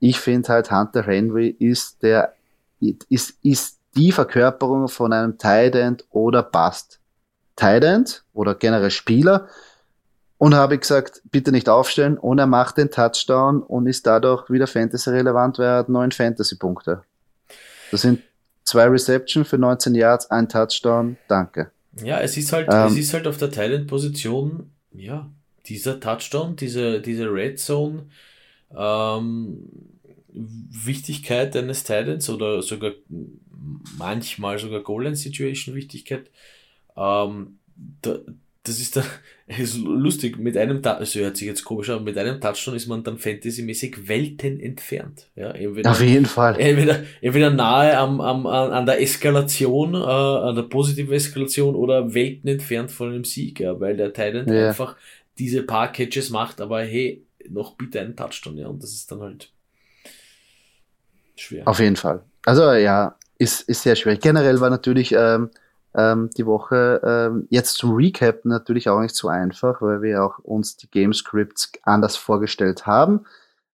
[0.00, 2.34] ich finde halt Hunter Henry ist der,
[3.08, 7.00] ist, ist die Verkörperung von einem Tight oder Bust.
[7.56, 9.48] Tight oder generell Spieler,
[10.38, 12.16] und habe gesagt, bitte nicht aufstellen.
[12.16, 17.02] Und er macht den Touchdown und ist dadurch wieder Fantasy-relevant, weil er hat neun Fantasy-Punkte.
[17.90, 18.22] Das sind
[18.64, 21.16] zwei Reception für 19 Yards, ein Touchdown.
[21.26, 21.72] Danke.
[22.02, 25.28] Ja, es ist halt, ähm, es ist halt auf der Thailand-Position, ja,
[25.66, 28.06] dieser Touchdown, diese, diese Red Zone,
[28.76, 29.68] ähm,
[30.32, 32.92] Wichtigkeit eines Titans oder sogar
[33.98, 36.30] manchmal sogar Goal Situation Wichtigkeit,
[36.96, 37.58] ähm,
[38.02, 38.18] da,
[38.68, 39.02] das ist, da,
[39.58, 43.02] ist lustig, mit einem, also hört sich jetzt komisch an, mit einem Touchdown ist man
[43.02, 45.26] dann fantasymäßig Welten entfernt.
[45.34, 46.58] Ja, entweder, Auf jeden Fall.
[46.58, 52.48] Entweder, entweder nahe am, am, an der Eskalation, äh, an der positiven Eskalation oder Welten
[52.48, 54.68] entfernt von einem Sieg, ja, weil der Titan ja.
[54.68, 54.96] einfach
[55.38, 59.20] diese paar Catches macht, aber hey, noch bitte einen Touchdown, ja, und das ist dann
[59.20, 59.50] halt
[61.36, 61.66] schwer.
[61.66, 62.22] Auf jeden Fall.
[62.44, 64.20] Also ja, ist, ist sehr schwierig.
[64.20, 65.50] Generell war natürlich, ähm,
[65.98, 67.00] ähm, die Woche.
[67.04, 71.12] Ähm, jetzt zum Recap natürlich auch nicht so einfach, weil wir auch uns die Game
[71.12, 73.26] Scripts anders vorgestellt haben.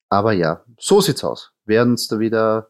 [0.08, 1.52] Aber ja, so sieht's aus.
[1.66, 2.68] Wir werden uns da wieder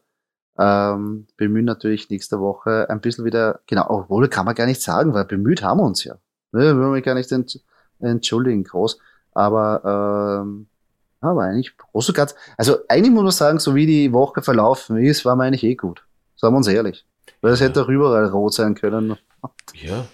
[0.57, 5.13] ähm, bemühen natürlich nächste Woche ein bisschen wieder, genau, obwohl kann man gar nicht sagen,
[5.13, 6.15] weil bemüht haben wir uns ja.
[6.51, 7.61] Ne, wir wollen mich gar nicht ent,
[7.99, 8.99] entschuldigen, groß.
[9.33, 10.67] Aber ähm,
[11.21, 14.97] aber eigentlich groß und ganz, also eigentlich muss man sagen, so wie die Woche verlaufen
[14.97, 16.05] ist, war man eigentlich eh gut.
[16.35, 17.05] Sagen wir uns ehrlich.
[17.41, 17.67] Weil es ja.
[17.67, 19.17] hätte auch überall rot sein können.
[19.73, 20.05] Ja.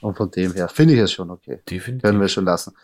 [0.00, 1.60] Und von dem her finde ich es schon okay.
[1.68, 2.02] Definitiv.
[2.02, 2.74] Können wir schon lassen.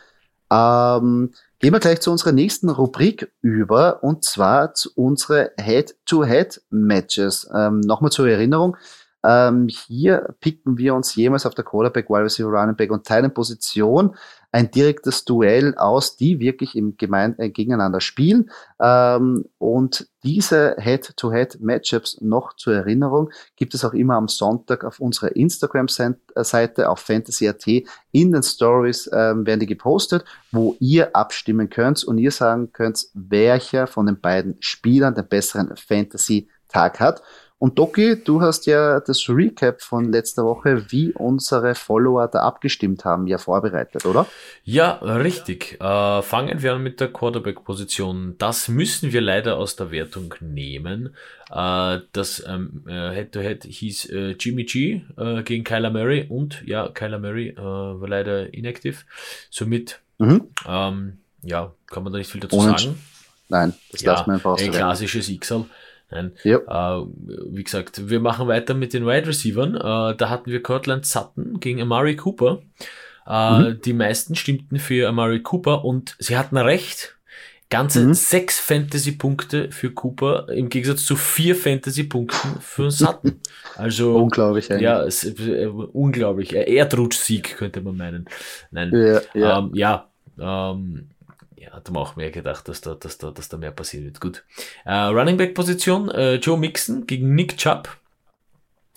[0.51, 7.51] Ähm, gehen wir gleich zu unserer nächsten Rubrik über und zwar zu unsere Head-to-Head-Matches.
[7.55, 8.77] Ähm, Nochmal zur Erinnerung.
[9.25, 14.15] Ähm, hier picken wir uns jemals auf der Quarterback, Wide Receiver, Running Back und Teilenposition
[14.51, 18.51] ein direktes Duell aus, die wirklich im Gemein äh, gegeneinander spielen.
[18.81, 25.37] Ähm, und diese Head-to-Head-Matchups noch zur Erinnerung gibt es auch immer am Sonntag auf unserer
[25.37, 27.67] Instagram-Seite auf Fantasy.at.
[28.13, 33.07] In den Stories ähm, werden die gepostet, wo ihr abstimmen könnt und ihr sagen könnt,
[33.13, 37.23] welcher von den beiden Spielern den besseren Fantasy-Tag hat.
[37.61, 43.05] Und Doki, du hast ja das Recap von letzter Woche, wie unsere Follower da abgestimmt
[43.05, 44.27] haben, ja vorbereitet, oder?
[44.63, 45.77] Ja, richtig.
[45.81, 48.37] Äh, fangen wir an mit der Quarterback-Position.
[48.39, 51.17] Das müssen wir leider aus der Wertung nehmen.
[51.51, 56.63] Äh, das ähm, äh, Head-to-Head -head hieß äh, Jimmy G äh, gegen Kyler Murray und
[56.65, 59.05] ja, Kyler Murray äh, war leider inaktiv.
[59.51, 60.47] Somit, mhm.
[60.65, 63.03] ähm, ja, kann man da nicht viel dazu Ohne sagen.
[63.49, 64.63] Nein, das ja, lassen wir einfach aus.
[64.63, 65.65] Ein klassisches XL.
[66.11, 66.33] Nein.
[66.45, 66.67] Yep.
[66.69, 67.01] Äh,
[67.51, 69.75] wie gesagt, wir machen weiter mit den Wide Receivers.
[69.75, 72.63] Äh, da hatten wir Cortland Sutton gegen Amari Cooper.
[73.27, 73.81] Äh, mhm.
[73.83, 77.15] Die meisten stimmten für Amari Cooper und sie hatten recht.
[77.71, 78.15] Ganze mhm.
[78.15, 83.41] sechs Fantasy-Punkte für Cooper im Gegensatz zu vier Fantasy-Punkten für Sutton.
[83.77, 84.71] Also unglaublich.
[84.71, 84.85] Eigentlich.
[84.85, 86.55] Ja, es, äh, unglaublich.
[86.55, 88.25] Erdrutsch-Sieg könnte man meinen.
[88.71, 88.91] Nein.
[88.95, 89.21] Ja.
[89.35, 89.59] ja.
[89.59, 90.09] Ähm, ja
[90.41, 91.11] ähm,
[91.67, 94.21] hat man auch mehr gedacht, dass da, dass da, dass da mehr passieren wird.
[94.21, 94.45] Gut.
[94.85, 97.89] Äh, Running Back Position, äh, Joe Mixon gegen Nick Chubb.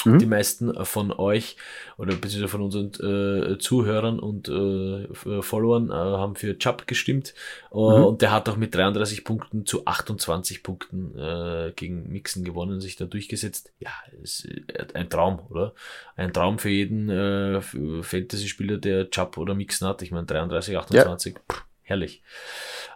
[0.05, 0.20] Mhm.
[0.20, 1.57] Die meisten von euch
[1.97, 7.34] oder beziehungsweise von unseren äh, Zuhörern und äh, Followern äh, haben für Chubb gestimmt.
[7.72, 8.05] Uh, mhm.
[8.05, 12.95] Und der hat auch mit 33 Punkten zu 28 Punkten äh, gegen Mixon gewonnen, sich
[12.95, 13.72] da durchgesetzt.
[13.80, 13.91] Ja,
[14.22, 15.74] ist äh, ein Traum, oder?
[16.16, 20.01] Ein Traum für jeden äh, Fantasy-Spieler, der Chubb oder Mixon hat.
[20.01, 21.36] Ich meine, 33, 28.
[21.36, 21.41] Ja.
[21.49, 22.24] Pff, herrlich.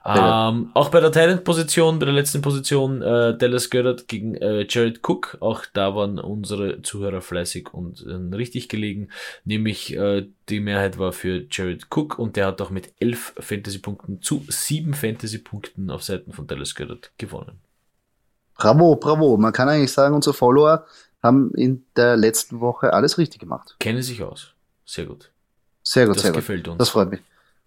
[0.08, 5.00] Ähm, auch bei der Talent-Position, bei der letzten Position, äh, Dallas Goddard gegen äh, Jared
[5.02, 5.38] Cook.
[5.40, 9.10] Auch da waren unsere Zuhörer fleißig und äh, richtig gelegen.
[9.46, 14.22] Nämlich äh, die Mehrheit war für Jared Cook und der hat auch mit elf Fantasy-Punkten
[14.22, 17.60] zu sieben Fantasy-Punkten auf Seiten von Dallas Goddard gewonnen.
[18.58, 19.38] Bravo, bravo.
[19.38, 20.86] Man kann eigentlich sagen, unsere Follower
[21.24, 23.76] haben in der letzten Woche alles richtig gemacht.
[23.80, 24.54] Kennen sich aus.
[24.86, 25.32] Sehr gut.
[25.82, 26.42] Sehr gut, das sehr gut.
[26.42, 26.78] gefällt uns.
[26.78, 27.22] Das freut mich.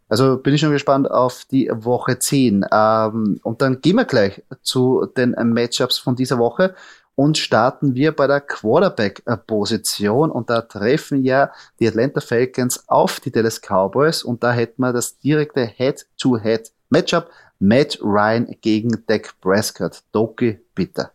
[0.09, 2.65] Also bin ich schon gespannt auf die Woche 10.
[2.73, 6.75] Ähm, und dann gehen wir gleich zu den Matchups von dieser Woche.
[7.15, 11.51] und starten wir bei der Quarterback-Position und da treffen ja
[11.81, 17.29] die Atlanta Falcons auf die Dallas Cowboys und da hätten wir das direkte Head-to-Head-Matchup
[17.59, 20.05] Matt Ryan gegen Dak Prescott.
[20.13, 21.11] Doki, bitte.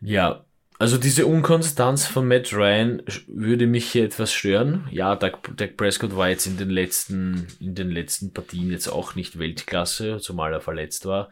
[0.00, 0.42] Ja,
[0.80, 4.88] also diese Unkonstanz von Matt Ryan würde mich hier etwas stören.
[4.90, 9.14] Ja, Dak, Dak Prescott war jetzt in den letzten, in den letzten Partien jetzt auch
[9.14, 11.28] nicht Weltklasse, zumal er verletzt war.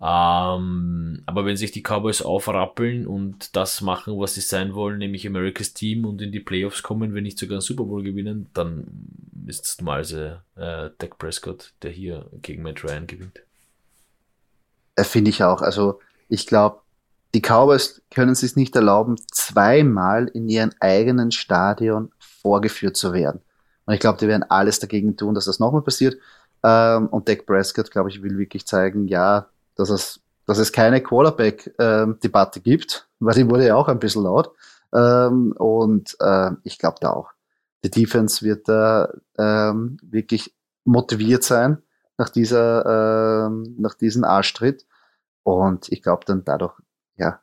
[0.00, 5.26] Ähm, aber wenn sich die Cowboys aufrappeln und das machen, was sie sein wollen, nämlich
[5.26, 8.86] America's Team und in die Playoffs kommen, wenn nicht sogar einen Super Bowl gewinnen, dann
[9.48, 13.42] ist es normalerweise äh, Dak Prescott, der hier gegen Matt Ryan gewinnt.
[14.94, 15.62] Äh, Finde ich auch.
[15.62, 16.83] Also ich glaube,
[17.34, 23.40] die Cowboys können es sich nicht erlauben, zweimal in ihrem eigenen Stadion vorgeführt zu werden.
[23.86, 26.16] Und ich glaube, die werden alles dagegen tun, dass das nochmal passiert.
[26.62, 31.02] Ähm, und Dak Prescott, glaube ich, will wirklich zeigen, ja, dass es, dass es keine
[31.02, 34.52] Quarterback-Debatte ähm, gibt, weil die wurde ja auch ein bisschen laut.
[34.94, 37.32] Ähm, und äh, ich glaube da auch.
[37.84, 40.54] Die Defense wird da wirklich
[40.84, 41.82] motiviert sein
[42.16, 44.86] nach dieser, nach diesem Arschtritt.
[45.42, 46.72] Und ich glaube dann dadurch,
[47.16, 47.40] ja,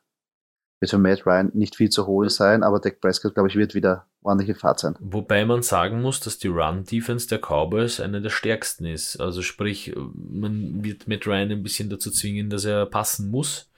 [0.80, 3.74] wird für Matt Ryan nicht viel zu holen sein, aber Dak Prescott, glaube ich, wird
[3.74, 4.96] wieder ordentliche Fahrt sein.
[5.00, 9.20] Wobei man sagen muss, dass die Run-Defense der Cowboys eine der stärksten ist.
[9.20, 13.70] Also sprich, man wird Matt Ryan ein bisschen dazu zwingen, dass er passen muss.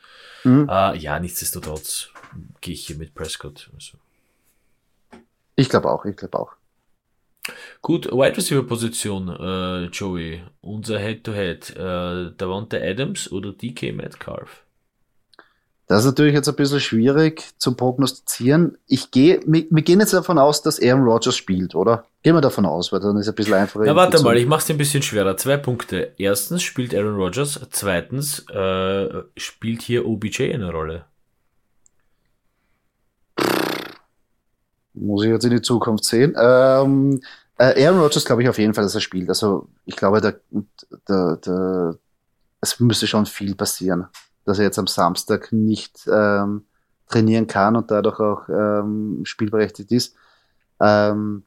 [0.45, 0.68] Mhm.
[0.68, 2.09] Uh, ja, nichtsdestotrotz
[2.61, 3.70] gehe ich hier mit Prescott.
[3.74, 3.99] Also.
[5.57, 6.53] Ich glaube auch, ich glaube auch.
[7.82, 10.42] Gut, Wide Receiver Position, äh, Joey.
[10.62, 11.76] Unser Head-to-Head.
[11.76, 14.63] -Head, äh, Davante Adams oder DK Metcalf?
[15.87, 18.78] Das ist natürlich jetzt ein bisschen schwierig zu prognostizieren.
[18.87, 22.07] Ich gehe, wir, wir gehen jetzt davon aus, dass Aaron Rodgers spielt, oder?
[22.22, 23.85] Gehen wir davon aus, weil dann ist es ein bisschen einfacher.
[23.85, 25.37] Na, warte mal, ich mache es ein bisschen schwerer.
[25.37, 26.14] Zwei Punkte.
[26.16, 27.61] Erstens spielt Aaron Rodgers.
[27.70, 31.05] Zweitens äh, spielt hier OBJ eine Rolle.
[34.95, 36.35] Muss ich jetzt in die Zukunft sehen.
[36.39, 37.20] Ähm,
[37.59, 39.28] äh, Aaron Rodgers glaube ich auf jeden Fall, dass er spielt.
[39.28, 40.32] Also ich glaube, da,
[41.05, 41.95] da, da,
[42.62, 44.07] es müsste schon viel passieren
[44.45, 46.64] dass er jetzt am Samstag nicht ähm,
[47.09, 50.16] trainieren kann und dadurch auch ähm, spielberechtigt ist.
[50.80, 51.45] Ähm,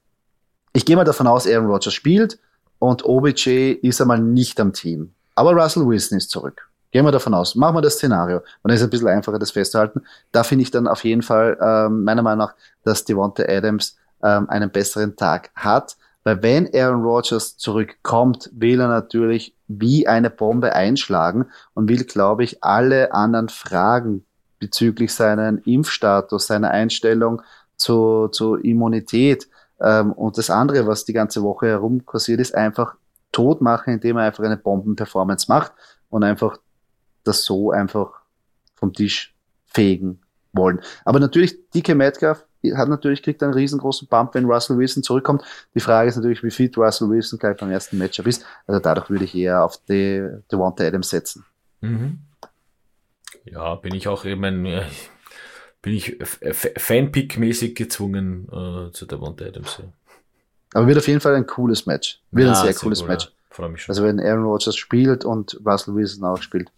[0.74, 2.40] ich gehe mal davon aus, Aaron Rodgers spielt
[2.80, 5.14] und OBJ ist einmal nicht am Team.
[5.36, 6.70] Aber Russell Wilson ist zurück.
[6.92, 7.56] Gehen wir davon aus.
[7.56, 8.38] Machen wir das Szenario.
[8.38, 10.04] Und dann ist es ein bisschen einfacher, das festzuhalten.
[10.32, 14.50] Da finde ich dann auf jeden Fall, ähm, meiner Meinung nach, dass Devonta Adams ähm,
[14.50, 15.98] einen besseren Tag hat.
[16.24, 22.44] Weil wenn Aaron Rodgers zurückkommt, will er natürlich wie eine Bombe einschlagen und will, glaube
[22.44, 24.26] ich, alle anderen Fragen
[24.60, 27.42] bezüglich seinen Impfstatus, seiner Einstellung
[27.76, 29.48] zu, zur Immunität
[29.80, 32.96] ähm, und das andere, was die ganze Woche herumkursiert ist, einfach
[33.32, 35.74] tot machen, indem er einfach eine Bombenperformance macht
[36.10, 36.58] und einfach
[37.24, 38.22] das so einfach
[38.76, 40.22] vom Tisch fegen
[40.54, 40.82] wollen.
[41.06, 42.46] Aber natürlich, DK Metcalf
[42.76, 45.44] hat natürlich kriegt einen riesengroßen Bump, wenn Russell Wilson zurückkommt.
[45.76, 48.46] Die Frage ist natürlich, wie fit Russell Wilson gleich beim ersten Matchup ist.
[48.66, 51.46] Also dadurch würde ich eher auf die Devonta Adams setzen.
[51.82, 52.20] Mhm.
[53.46, 54.86] Ja, bin ich auch, ich meine,
[55.82, 59.78] bin ich Fanpick-mäßig gezwungen äh, zu Devonta Adams.
[59.80, 59.86] Ja.
[60.74, 62.22] Aber wird auf jeden Fall ein cooles Match.
[62.32, 63.26] Wird ja, ein sehr, sehr cooles cool, Match.
[63.26, 63.34] Ja.
[63.88, 66.70] Also wenn Aaron Rodgers spielt und Russell Wilson auch spielt,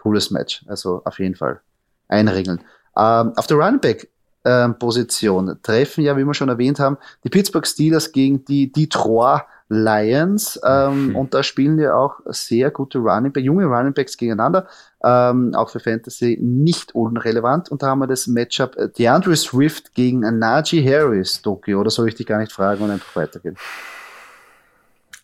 [0.00, 0.64] cooles Match.
[0.66, 1.60] Also auf jeden Fall
[2.08, 2.60] einregeln.
[2.96, 4.08] Ähm, auf der Running Back
[4.44, 9.42] ähm, Position treffen ja, wie wir schon erwähnt haben, die Pittsburgh Steelers gegen die Detroit
[9.68, 10.60] Lions.
[10.64, 11.16] Ähm, mhm.
[11.16, 14.68] Und da spielen ja auch sehr gute Running Backs, junge Running Backs gegeneinander.
[15.02, 17.70] Ähm, auch für Fantasy nicht unrelevant.
[17.70, 21.80] Und da haben wir das Matchup äh, DeAndre Swift gegen Najee Harris, Tokio.
[21.80, 23.56] Oder soll ich dich gar nicht fragen und einfach weitergehen?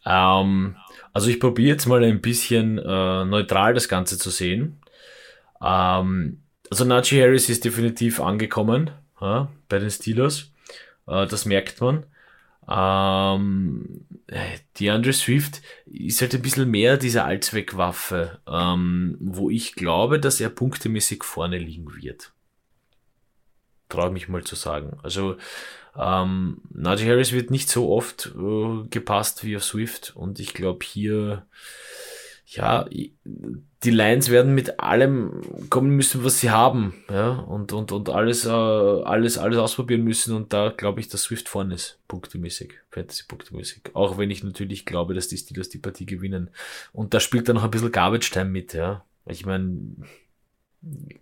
[0.05, 0.77] Um, ähm,
[1.13, 4.81] also ich probiere jetzt mal ein bisschen äh, neutral das Ganze zu sehen.
[5.61, 6.39] Um,
[6.71, 8.91] also Najee Harris ist definitiv angekommen
[9.21, 10.53] ja, bei den Steelers.
[11.07, 12.07] Äh, das merkt man.
[12.69, 14.07] Ähm,
[14.77, 20.41] die Andre Swift ist halt ein bisschen mehr diese Allzweckwaffe, ähm, wo ich glaube, dass
[20.41, 22.33] er punktemäßig vorne liegen wird.
[23.89, 24.99] Traue mich mal zu sagen.
[25.03, 25.37] Also
[25.97, 30.85] ähm, Najee Harris wird nicht so oft äh, gepasst wie auf Swift und ich glaube
[30.85, 31.47] hier
[32.51, 35.41] ja, die Lions werden mit allem
[35.71, 40.35] kommen müssen, was sie haben, ja, und, und, und alles, äh, alles, alles ausprobieren müssen
[40.35, 43.95] und da glaube ich, dass Swift vorne ist, punktemäßig, Fantasy-punktemäßig.
[43.95, 46.51] Auch wenn ich natürlich glaube, dass die Steelers die Partie gewinnen.
[46.93, 49.05] Und da spielt dann noch ein bisschen Garbage Time mit, ja.
[49.27, 49.79] Ich meine,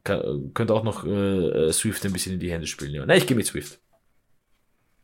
[0.03, 3.05] könnte auch noch äh, Swift ein bisschen in die Hände spielen, ja.
[3.05, 3.79] Nein, ich gehe mit Swift.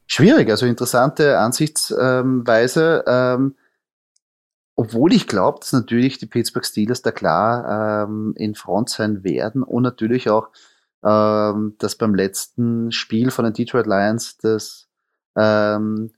[0.07, 3.05] Schwierig, also interessante Ansichtsweise.
[3.07, 3.57] Ähm,
[4.77, 9.63] obwohl ich glaube, dass natürlich die Pittsburgh Steelers da klar ähm, in Front sein werden
[9.63, 10.49] und natürlich auch
[11.05, 14.89] ähm, dass beim letzten Spiel von den Detroit Lions das
[15.37, 16.13] ähm,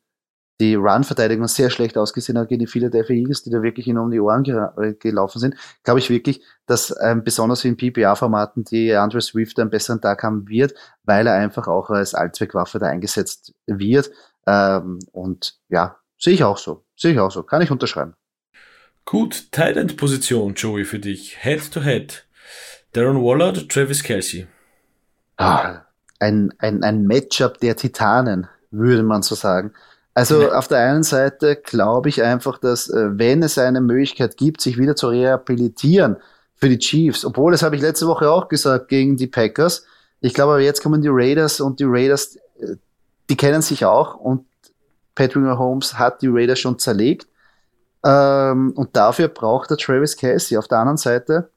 [0.58, 4.10] die Run-Verteidigung sehr schlecht ausgesehen hat gegen die Philadelphia Eagles, die da wirklich ihnen um
[4.10, 9.20] die Ohren ge gelaufen sind, glaube ich wirklich, dass ähm, besonders in PPA-Formaten die Andre
[9.20, 14.10] Swift einen besseren Tag haben wird, weil er einfach auch als Allzweckwaffe da eingesetzt wird.
[14.46, 16.84] Ähm, und ja, sehe ich auch so.
[16.96, 17.42] Sehe ich auch so.
[17.42, 18.14] Kann ich unterschreiben.
[19.06, 21.38] Gut, Thailand-Position, Joey, für dich.
[21.40, 22.24] Head to Head.
[22.92, 24.48] Darren Waller oder Travis Kelsey?
[25.36, 25.82] Ah,
[26.18, 29.72] ein, ein, ein Matchup der Titanen, würde man so sagen.
[30.12, 30.58] Also ja.
[30.58, 34.76] auf der einen Seite glaube ich einfach, dass äh, wenn es eine Möglichkeit gibt, sich
[34.76, 36.16] wieder zu rehabilitieren
[36.56, 39.86] für die Chiefs, obwohl das habe ich letzte Woche auch gesagt gegen die Packers.
[40.20, 42.74] Ich glaube, aber jetzt kommen die Raiders und die Raiders, äh,
[43.30, 44.46] die kennen sich auch und
[45.14, 47.28] Patrick Mahomes hat die Raiders schon zerlegt.
[48.06, 50.56] Ähm, und dafür braucht er Travis Casey.
[50.56, 51.50] Auf der anderen Seite,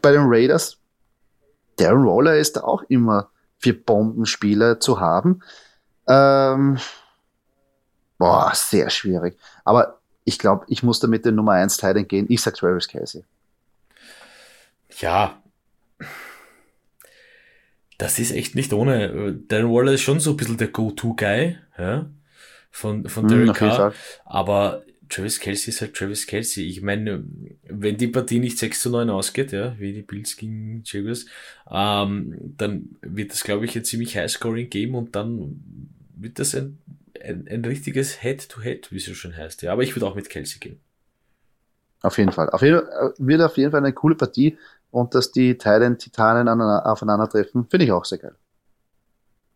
[0.00, 0.78] bei den Raiders,
[1.78, 5.42] der Roller ist auch immer für Bombenspieler zu haben.
[6.08, 6.78] Ähm,
[8.20, 9.38] Boah, sehr schwierig.
[9.64, 12.26] Aber ich glaube, ich muss da mit dem Nummer 1 Teil gehen.
[12.28, 13.24] Ich sag Travis Casey.
[14.98, 15.42] Ja.
[17.96, 19.32] Das ist echt nicht ohne.
[19.48, 22.10] Darren Waller ist schon so ein bisschen der Go-To-Guy, ja,
[22.70, 23.94] von, von Derek mm, Carr.
[24.26, 26.64] Aber Travis Kelsey ist halt Travis Kelsey.
[26.64, 27.24] Ich meine,
[27.64, 31.26] wenn die Partie nicht 6 zu 9 ausgeht, ja, wie die Bills gegen Jaguars,
[31.70, 35.60] ähm, dann wird das, glaube ich, ein ziemlich High-Scoring Game und dann
[36.16, 36.78] wird das ein
[37.22, 39.62] ein, ein richtiges Head-to-Head, wie es so schön heißt.
[39.62, 40.80] Ja, aber ich würde auch mit Kelsey gehen.
[42.02, 42.48] Auf jeden Fall.
[42.50, 42.80] Auf jeden,
[43.18, 44.56] wird auf jeden Fall eine coole Partie
[44.90, 48.34] und dass die Teilen Titanen aufeinandertreffen, finde ich auch sehr geil.